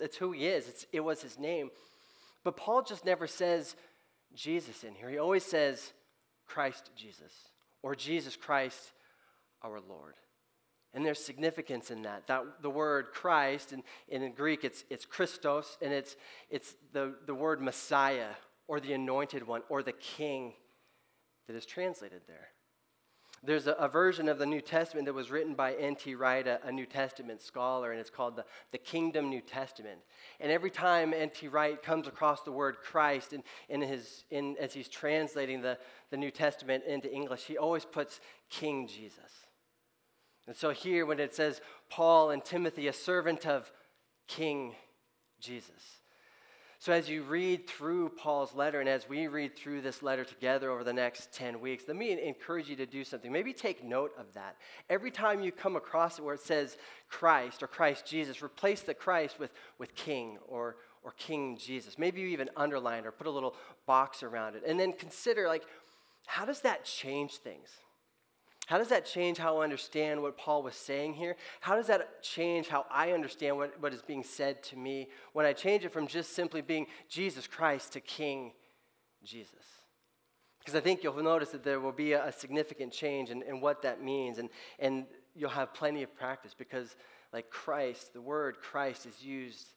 [0.02, 1.72] It's who he is, it's, it was his name.
[2.44, 3.76] But Paul just never says
[4.36, 5.10] Jesus in here.
[5.10, 5.94] He always says
[6.48, 7.34] Christ Jesus
[7.82, 8.92] or Jesus Christ
[9.64, 10.16] our Lord.
[10.94, 12.28] And there's significance in that.
[12.28, 16.16] That the word Christ, and, in Greek it's, it's Christos, and it's,
[16.50, 18.32] it's the, the word Messiah
[18.68, 20.54] or the anointed one or the king
[21.48, 22.50] that is translated there.
[23.44, 26.14] There's a, a, version of the New Testament that was written by N.T.
[26.14, 30.00] Wright, a, a, New Testament scholar, and it's called the, the Kingdom New Testament.
[30.40, 31.48] And every time N.T.
[31.48, 35.80] Wright comes across the word Christ in, in his, in, as he's translating the,
[36.12, 38.20] the New Testament into English, he always puts
[38.52, 39.48] King Jesus.
[40.46, 43.72] And so here, when it says Paul and Timothy, a servant of
[44.28, 44.76] King
[45.40, 46.01] Jesus.
[46.82, 50.72] So, as you read through Paul's letter, and as we read through this letter together
[50.72, 53.32] over the next 10 weeks, let me encourage you to do something.
[53.32, 54.56] Maybe take note of that.
[54.90, 58.96] Every time you come across it where it says Christ or Christ Jesus, replace the
[58.96, 62.00] Christ with, with King or, or King Jesus.
[62.00, 63.54] Maybe you even underline or put a little
[63.86, 64.64] box around it.
[64.66, 65.62] And then consider, like,
[66.26, 67.70] how does that change things?
[68.72, 71.36] How does that change how I understand what Paul was saying here?
[71.60, 75.46] How does that change how I understand what, what is being said to me when
[75.46, 78.54] I change it from just simply being Jesus Christ to King
[79.26, 79.66] Jesus?
[80.60, 83.60] Because I think you'll notice that there will be a, a significant change in, in
[83.60, 84.48] what that means, and,
[84.80, 85.04] and
[85.36, 86.96] you'll have plenty of practice because,
[87.34, 89.68] like Christ, the word Christ is used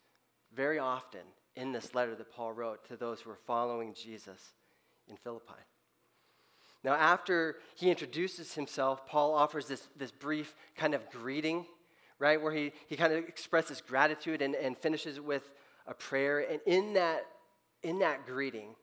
[0.55, 1.23] very often
[1.57, 4.53] in this letter that Paul wrote to those who are following Jesus
[5.09, 5.65] in Philippi.
[6.85, 11.65] Now, after he introduces himself, Paul offers this, this brief kind of greeting,
[12.19, 15.51] right, where he, he kind of expresses gratitude and, and finishes with
[15.87, 16.41] a prayer.
[16.41, 17.25] And in that,
[17.83, 18.75] in that greeting,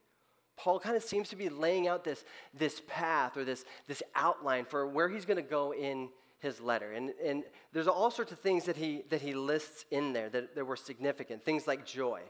[0.58, 4.66] Paul kind of seems to be laying out this, this path or this, this outline
[4.66, 6.10] for where he's going to go in
[6.40, 6.94] his letter.
[6.94, 10.56] And, and there's all sorts of things that he, that he lists in there that,
[10.56, 12.22] that were significant things like joy,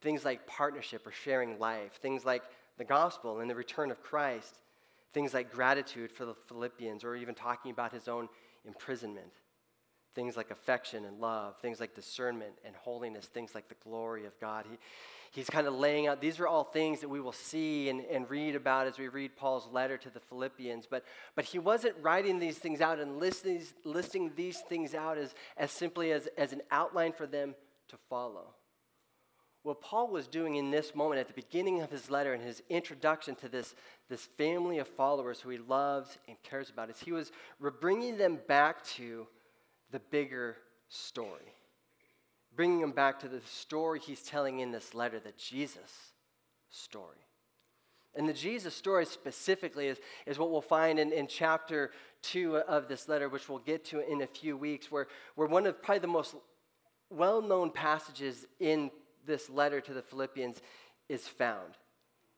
[0.00, 2.42] things like partnership or sharing life, things like
[2.76, 4.56] the gospel and the return of Christ
[5.12, 8.28] Things like gratitude for the Philippians, or even talking about his own
[8.64, 9.32] imprisonment.
[10.14, 14.38] Things like affection and love, things like discernment and holiness, things like the glory of
[14.40, 14.66] God.
[14.68, 14.76] He,
[15.30, 18.28] he's kind of laying out, these are all things that we will see and, and
[18.28, 20.86] read about as we read Paul's letter to the Philippians.
[20.90, 21.04] But,
[21.36, 25.70] but he wasn't writing these things out and listing, listing these things out as, as
[25.70, 27.54] simply as, as an outline for them
[27.88, 28.54] to follow.
[29.62, 32.62] What Paul was doing in this moment at the beginning of his letter and his
[32.70, 33.74] introduction to this,
[34.08, 37.30] this family of followers who he loves and cares about is he was
[37.80, 39.26] bringing them back to
[39.90, 40.56] the bigger
[40.88, 41.52] story.
[42.56, 46.12] Bringing them back to the story he's telling in this letter, the Jesus
[46.70, 47.18] story.
[48.14, 51.92] And the Jesus story specifically is, is what we'll find in, in chapter
[52.22, 55.66] 2 of this letter, which we'll get to in a few weeks, where, where one
[55.66, 56.34] of probably the most
[57.10, 58.90] well known passages in
[59.26, 60.60] this letter to the Philippians
[61.08, 61.74] is found.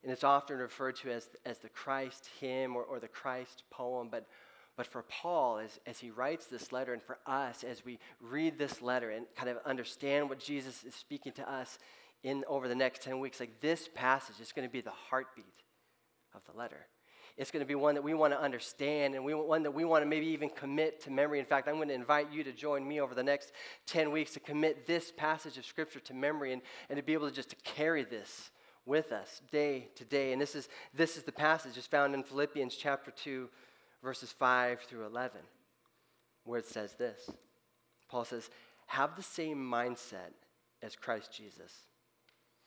[0.03, 4.09] And it's often referred to as, as the Christ hymn or, or the Christ poem.
[4.11, 4.27] But,
[4.75, 8.57] but for Paul, as, as he writes this letter, and for us, as we read
[8.57, 11.79] this letter and kind of understand what Jesus is speaking to us
[12.23, 15.45] in over the next 10 weeks, like this passage is going to be the heartbeat
[16.33, 16.87] of the letter.
[17.35, 19.85] It's going to be one that we want to understand and we, one that we
[19.85, 21.39] want to maybe even commit to memory.
[21.39, 23.51] In fact, I'm going to invite you to join me over the next
[23.87, 27.27] 10 weeks to commit this passage of Scripture to memory and, and to be able
[27.27, 28.51] to just to carry this
[28.85, 30.31] with us day to day.
[30.31, 33.49] And this is, this is the passage it's found in Philippians chapter 2,
[34.03, 35.41] verses 5 through 11,
[36.43, 37.29] where it says this.
[38.09, 38.51] Paul says,
[38.85, 40.33] Have the same mindset
[40.83, 41.71] as Christ Jesus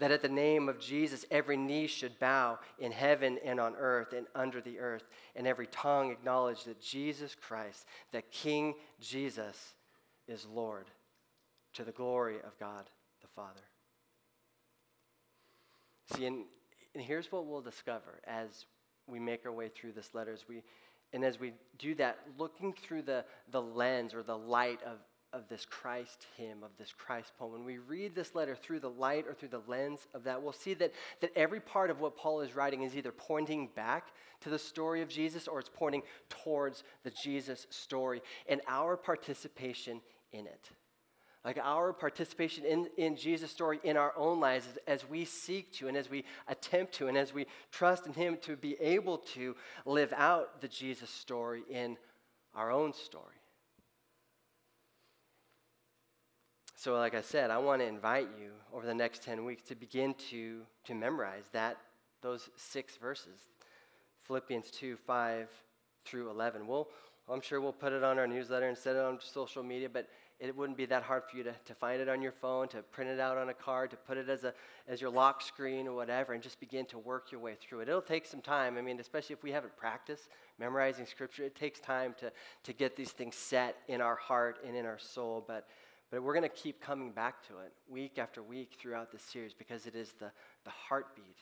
[0.00, 4.12] that at the name of Jesus, every knee should bow in heaven and on earth
[4.12, 5.04] and under the earth,
[5.36, 9.74] and every tongue acknowledge that Jesus Christ, that King Jesus,
[10.26, 10.86] is Lord,
[11.74, 12.84] to the glory of God
[13.20, 13.60] the Father.
[16.14, 16.44] See, and,
[16.94, 18.64] and here's what we'll discover as
[19.06, 20.32] we make our way through this letter.
[20.32, 20.62] As we,
[21.12, 24.98] and as we do that, looking through the, the lens or the light of,
[25.32, 28.90] of this Christ hymn, of this Christ poem, when we read this letter through the
[28.90, 32.16] light or through the lens of that, we'll see that, that every part of what
[32.16, 34.08] Paul is writing is either pointing back
[34.40, 40.00] to the story of Jesus or it's pointing towards the Jesus story and our participation
[40.32, 40.70] in it.
[41.44, 45.72] Like our participation in, in Jesus' story in our own lives as, as we seek
[45.74, 49.18] to and as we attempt to and as we trust in Him to be able
[49.18, 51.96] to live out the Jesus story in
[52.54, 53.39] our own story.
[56.80, 59.74] So, like I said, I want to invite you over the next 10 weeks to
[59.74, 61.76] begin to, to memorize that,
[62.22, 63.38] those six verses
[64.22, 65.50] Philippians 2 5
[66.06, 66.66] through 11.
[66.66, 66.88] We'll,
[67.28, 70.08] I'm sure we'll put it on our newsletter and set it on social media, but
[70.38, 72.78] it wouldn't be that hard for you to, to find it on your phone, to
[72.80, 74.54] print it out on a card, to put it as, a,
[74.88, 77.90] as your lock screen or whatever, and just begin to work your way through it.
[77.90, 78.78] It'll take some time.
[78.78, 80.28] I mean, especially if we haven't practiced
[80.58, 82.32] memorizing scripture, it takes time to,
[82.64, 85.44] to get these things set in our heart and in our soul.
[85.46, 85.68] But
[86.10, 89.54] But we're going to keep coming back to it week after week throughout this series
[89.54, 90.30] because it is the,
[90.64, 91.38] the heartbeat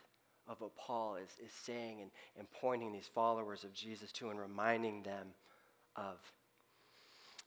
[0.47, 4.39] of what Paul is, is saying and, and pointing these followers of Jesus to and
[4.39, 5.29] reminding them
[5.97, 6.17] of.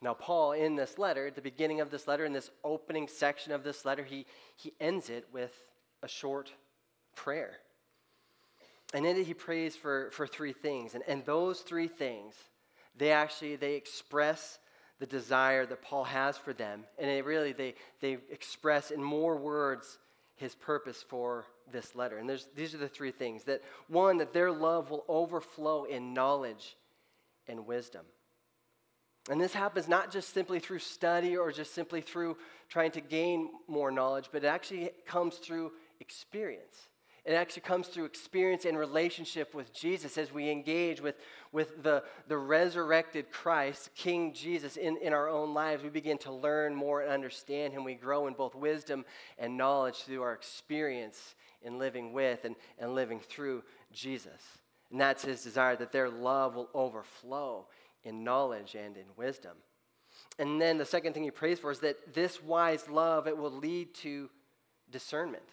[0.02, 3.52] Now, Paul, in this letter, at the beginning of this letter, in this opening section
[3.52, 5.54] of this letter, he, he ends it with
[6.02, 6.52] a short
[7.16, 7.60] prayer.
[8.96, 10.96] And in it, he prays for, for three things.
[10.96, 12.34] And, and those three things,
[12.98, 14.58] they actually, they express
[15.02, 16.84] the desire that Paul has for them.
[17.00, 19.98] And they really, they, they express in more words
[20.36, 22.20] his purpose for this letter.
[22.20, 26.78] And these are the three things that one, that their love will overflow in knowledge
[27.48, 28.06] and wisdom.
[29.28, 32.38] And this happens not just simply through study or just simply through
[32.70, 36.78] trying to gain more knowledge, but it actually comes through experience.
[37.24, 41.16] It actually comes through experience and relationship with Jesus as we engage with,
[41.52, 45.84] with the, the resurrected Christ, King Jesus, in, in our own lives.
[45.84, 47.84] We begin to learn more and understand Him.
[47.84, 49.06] We grow in both wisdom
[49.38, 53.64] and knowledge through our experience in living with and, and living through
[53.94, 54.42] Jesus.
[54.90, 57.68] And that's His desire that their love will overflow
[58.04, 59.58] in knowledge and in wisdom.
[60.40, 63.52] And then the second thing He prays for is that this wise love, it will
[63.52, 64.28] lead to
[64.90, 65.44] discernment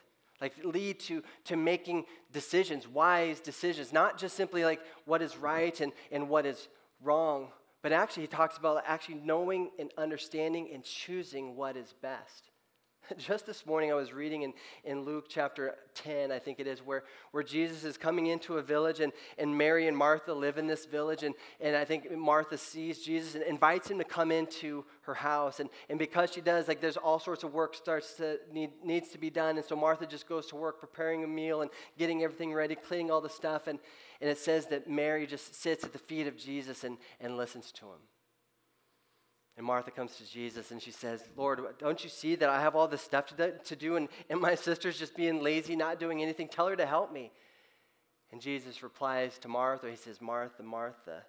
[0.41, 5.81] like lead to, to making decisions, wise decisions, not just simply like what is right
[5.81, 6.69] and, and what is
[7.03, 7.49] wrong,
[7.83, 12.51] but actually he talks about actually knowing and understanding and choosing what is best.
[13.17, 14.53] Just this morning, I was reading in,
[14.85, 18.63] in Luke chapter 10, I think it is, where, where Jesus is coming into a
[18.63, 21.23] village, and, and Mary and Martha live in this village.
[21.23, 25.61] And, and I think Martha sees Jesus and invites him to come into her house.
[25.61, 29.09] And, and because she does, like, there's all sorts of work starts to need, needs
[29.11, 29.57] to be done.
[29.57, 33.11] And so Martha just goes to work preparing a meal and getting everything ready, cleaning
[33.11, 33.67] all the stuff.
[33.67, 33.79] And,
[34.21, 37.73] and it says that Mary just sits at the feet of Jesus and, and listens
[37.73, 38.18] to him.
[39.59, 42.77] And Martha comes to Jesus and she says, Lord, don't you see that I have
[42.77, 46.47] all this stuff to, do and, and my sister's just being lazy, not doing anything?
[46.47, 47.33] Tell her to help me.
[48.31, 51.25] And Jesus replies to Martha, He says, Martha, Martha,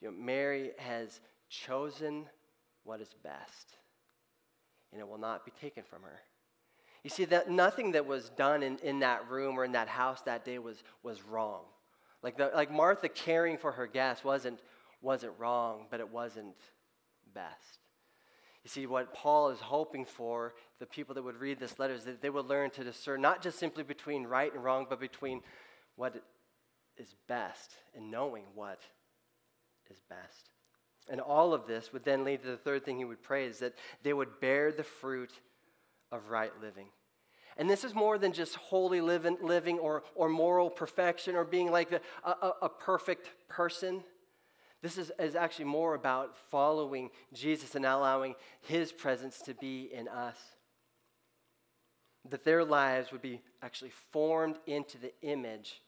[0.00, 2.26] you know, Mary has chosen
[2.84, 3.76] what is best,
[4.92, 6.20] and it will not be taken from her.
[7.02, 10.20] You see, that nothing that was done in, in that room or in that house
[10.22, 11.62] that day was, was wrong.
[12.22, 14.60] Like, the, like Martha caring for her guests wasn't,
[15.02, 16.54] wasn't wrong, but it wasn't
[17.34, 17.78] best.
[18.62, 22.04] You see, what Paul is hoping for, the people that would read this letter, is
[22.04, 25.42] that they would learn to discern not just simply between right and wrong, but between
[25.96, 26.22] what
[26.96, 28.80] is best and knowing what
[29.90, 30.48] is best.
[31.10, 33.58] And all of this would then lead to the third thing he would pray is
[33.58, 35.32] that they would bear the fruit
[36.10, 36.86] of right living.
[37.56, 41.70] And this is more than just holy living, living or, or moral perfection or being
[41.70, 44.02] like the, a, a perfect person.
[44.84, 50.08] This is, is actually more about following Jesus and allowing his presence to be in
[50.08, 50.36] us.
[52.28, 55.80] That their lives would be actually formed into the image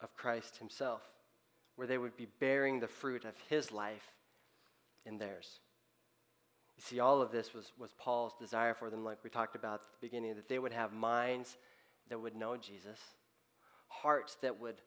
[0.00, 1.02] of Christ himself,
[1.76, 4.14] where they would be bearing the fruit of his life
[5.04, 5.60] in theirs.
[6.78, 9.82] You see, all of this was, was Paul's desire for them, like we talked about
[9.82, 11.58] at the beginning, that they would have minds
[12.08, 13.00] that would know Jesus,
[13.88, 14.80] hearts that would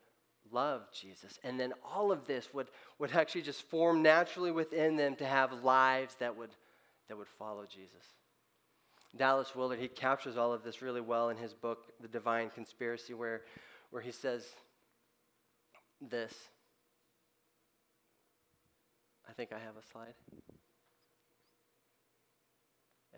[0.52, 1.40] love Jesus.
[1.44, 2.68] And then all of this would,
[3.00, 6.52] would actually just form naturally within them to have lives that would,
[7.08, 8.06] that would follow Jesus.
[9.16, 13.14] Dallas Willard, he captures all of this really well in his book, The Divine Conspiracy,
[13.14, 13.42] where,
[13.90, 14.46] where he says
[16.02, 16.34] this.
[19.30, 20.14] I think I have a slide.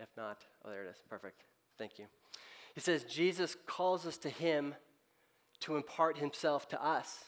[0.00, 0.96] If not, oh, there it is.
[1.08, 1.42] Perfect.
[1.78, 2.06] Thank you.
[2.74, 4.74] He says, Jesus calls us to him
[5.64, 7.24] to impart himself to us.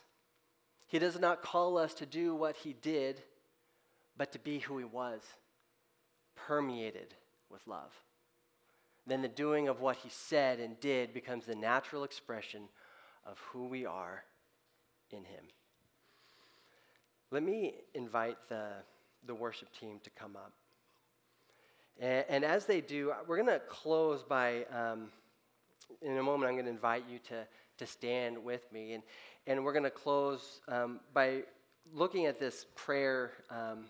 [0.87, 3.23] He does not call us to do what he did,
[4.17, 5.21] but to be who he was,
[6.35, 7.15] permeated
[7.51, 7.93] with love.
[9.07, 12.69] Then the doing of what he said and did becomes the natural expression
[13.25, 14.23] of who we are
[15.11, 15.45] in him.
[17.31, 18.69] Let me invite the,
[19.27, 20.53] the worship team to come up.
[21.99, 25.09] And, and as they do, we're going to close by, um,
[26.03, 27.47] in a moment, I'm going to invite you to
[27.79, 28.95] to stand with me.
[28.95, 29.03] And,
[29.47, 31.43] and we're going to close um, by
[31.95, 33.87] looking at this prayer um,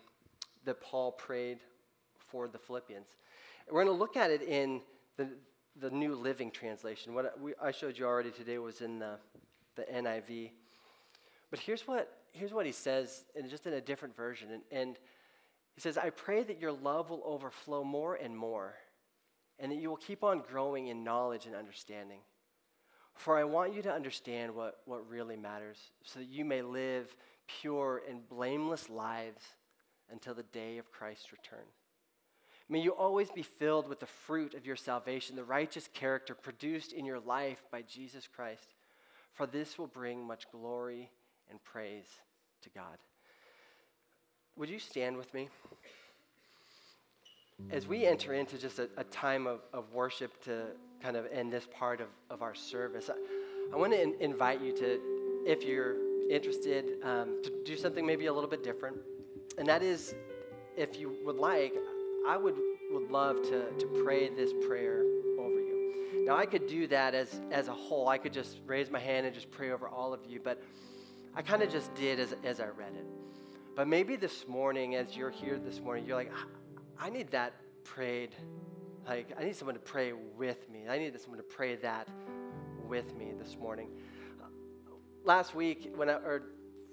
[0.65, 1.59] that Paul prayed
[2.17, 3.07] for the Philippians.
[3.69, 4.81] We're going to look at it in
[5.17, 5.29] the,
[5.79, 7.13] the New Living Translation.
[7.13, 9.17] What we, I showed you already today was in the,
[9.75, 10.51] the NIV.
[11.49, 14.49] But here's what, here's what he says, and just in a different version.
[14.51, 14.95] And, and
[15.75, 18.75] he says, I pray that your love will overflow more and more,
[19.59, 22.19] and that you will keep on growing in knowledge and understanding
[23.17, 27.15] for I want you to understand what, what really matters, so that you may live
[27.61, 29.43] pure and blameless lives
[30.11, 31.65] until the day of Christ's return.
[32.69, 36.91] May you always be filled with the fruit of your salvation, the righteous character produced
[36.91, 38.75] in your life by Jesus Christ,
[39.33, 41.09] for this will bring much glory
[41.49, 42.07] and praise
[42.63, 42.97] to God.
[44.57, 45.49] Would you stand with me?
[47.71, 50.67] As we enter into just a, a time of, of worship to
[51.01, 54.61] kind of end this part of, of our service, I, I want to in, invite
[54.61, 54.99] you to,
[55.45, 55.95] if you're
[56.29, 58.97] interested, um, to do something maybe a little bit different.
[59.57, 60.15] And that is,
[60.75, 61.73] if you would like,
[62.27, 62.55] I would,
[62.91, 65.03] would love to, to pray this prayer
[65.39, 66.23] over you.
[66.25, 68.07] Now, I could do that as, as a whole.
[68.07, 70.61] I could just raise my hand and just pray over all of you, but
[71.35, 73.05] I kind of just did as, as I read it.
[73.75, 76.31] But maybe this morning, as you're here this morning, you're like,
[76.99, 78.35] I need that prayed.
[79.07, 80.81] Like, I need someone to pray with me.
[80.89, 82.09] I need someone to pray that
[82.87, 83.89] with me this morning.
[85.23, 86.43] last week, when I, or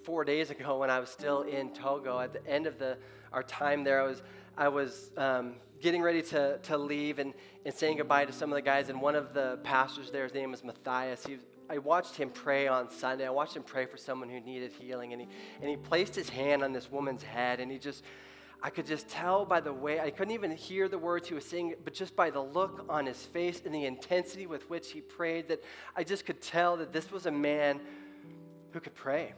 [0.04, 2.98] four days ago, when I was still in Togo, at the end of the,
[3.32, 4.22] our time there, I was
[4.56, 7.34] I was um, getting ready to, to leave and,
[7.64, 10.34] and saying goodbye to some of the guys, and one of the pastors there, his
[10.34, 11.26] name was Matthias.
[11.26, 11.38] He,
[11.68, 13.26] I watched him pray on Sunday.
[13.26, 15.28] I watched him pray for someone who needed healing, and he,
[15.60, 18.04] and he placed his hand on this woman's head, and he just,
[18.64, 21.44] I could just tell by the way, I couldn't even hear the words he was
[21.44, 25.02] saying, but just by the look on his face and the intensity with which he
[25.02, 25.62] prayed, that
[25.94, 27.78] I just could tell that this was a man
[28.72, 29.34] who could pray.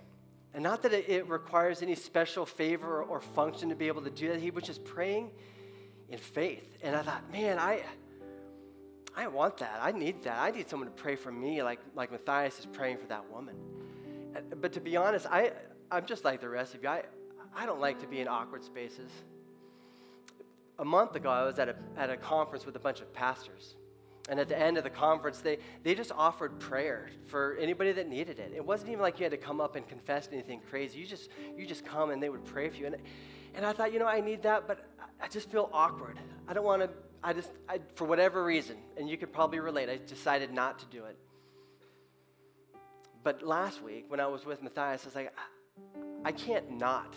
[0.55, 4.29] And not that it, requires any special favor or function to be able to do
[4.29, 4.41] that.
[4.41, 5.33] He was just praying
[6.09, 6.79] in faith.
[6.81, 7.83] And I thought, man, I,
[9.17, 9.81] I want that.
[9.83, 10.39] I need that.
[10.39, 13.57] I need someone to pray for me like, like Matthias is praying for that woman.
[14.61, 15.51] But to be honest, I,
[15.91, 16.91] I'm just like the rest of you.
[16.91, 17.03] I,
[17.57, 19.11] I don't like to be in awkward spaces.
[20.79, 23.77] A month ago, I was at a, at a conference with a bunch of pastors.
[24.29, 28.09] And at the end of the conference, they, they just offered prayer for anybody that
[28.09, 28.53] needed it.
[28.55, 30.99] It wasn't even like you had to come up and confess anything crazy.
[30.99, 32.87] You just, you just come and they would pray for you.
[32.87, 32.97] And,
[33.55, 34.85] and I thought, you know, I need that, but
[35.23, 36.19] I just feel awkward.
[36.47, 36.91] I don't want to,
[37.23, 40.87] I just, I, for whatever reason, and you could probably relate, I decided not to
[40.87, 41.17] do it.
[43.23, 45.33] But last week, when I was with Matthias, I was like,
[46.25, 47.15] I can't not.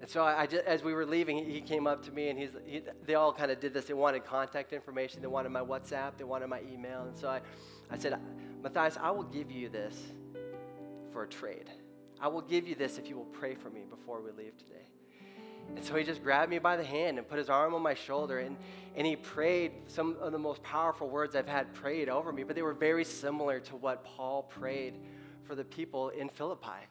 [0.00, 2.38] And so I, I just, as we were leaving, he, came up to me and
[2.38, 3.86] he's, he, they all kind of did this.
[3.86, 5.22] They wanted contact information.
[5.22, 6.18] They wanted my WhatsApp.
[6.18, 7.02] They wanted my email.
[7.02, 7.40] And so I,
[7.90, 8.18] I said,
[8.62, 9.96] Matthias, I will give you this
[11.12, 11.70] for a trade.
[12.20, 14.84] I will give you this if you will pray for me before we leave today.
[15.74, 17.94] And so he just grabbed me by the hand and put his arm on my
[17.94, 18.56] shoulder and,
[18.94, 22.54] and he prayed some of the most powerful words I've had prayed over me, but
[22.54, 24.94] they were very similar to what Paul prayed
[25.44, 26.86] for the people in Philippi.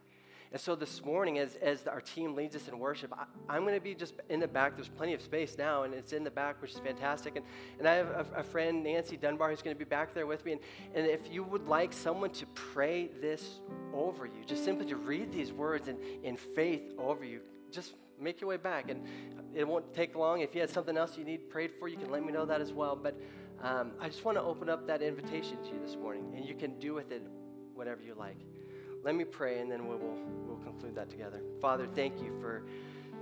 [0.52, 3.14] And so this morning, as, as our team leads us in worship,
[3.50, 4.76] I, am going to be just in the back.
[4.76, 7.36] There's plenty of space now, and it's in the back, which is fantastic.
[7.36, 7.46] And,
[7.80, 10.46] and I have a, a friend, Nancy Dunbar, who's going to be back there with
[10.46, 10.54] me.
[10.54, 10.62] And,
[10.94, 13.60] and if you would like someone to pray this
[13.94, 17.42] over you, just simply to read these words in, in faith over you,
[17.72, 18.90] just make your way back.
[18.90, 19.04] And
[19.54, 20.42] it won't take long.
[20.42, 22.62] If you had something else you need prayed for, you can let me know that
[22.62, 22.96] as well.
[22.96, 23.20] But
[23.62, 26.56] um, I just want to open up that invitation to you this morning, and you
[26.56, 27.24] can do with it
[27.74, 28.38] whatever you like.
[29.06, 31.40] Let me pray and then we will we'll conclude that together.
[31.62, 32.64] Father, thank you for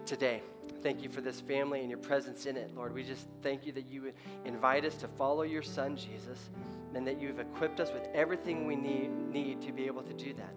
[0.06, 0.42] today.
[0.82, 2.94] Thank you for this family and your presence in it, Lord.
[2.94, 4.14] We just thank you that you
[4.46, 6.50] invite us to follow your son, Jesus,
[6.96, 10.34] and that you've equipped us with everything we need, need to be able to do
[10.36, 10.54] that.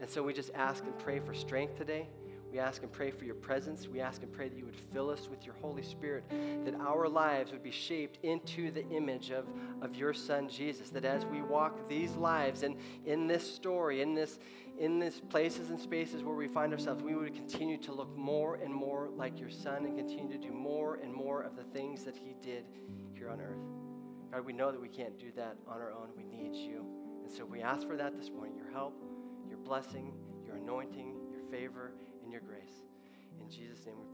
[0.00, 2.08] And so we just ask and pray for strength today.
[2.54, 3.88] We ask and pray for your presence.
[3.88, 6.22] We ask and pray that you would fill us with your Holy Spirit,
[6.64, 9.44] that our lives would be shaped into the image of,
[9.82, 10.90] of your Son, Jesus.
[10.90, 14.38] That as we walk these lives and in this story, in this
[14.78, 18.56] in these places and spaces where we find ourselves, we would continue to look more
[18.56, 22.04] and more like your Son and continue to do more and more of the things
[22.04, 22.64] that He did
[23.14, 23.58] here on earth.
[24.32, 26.08] God, we know that we can't do that on our own.
[26.16, 26.84] We need you.
[27.22, 29.00] And so we ask for that this morning your help,
[29.48, 30.12] your blessing,
[30.44, 32.82] your anointing, your favor, and your grace.
[33.40, 34.06] In Jesus' name we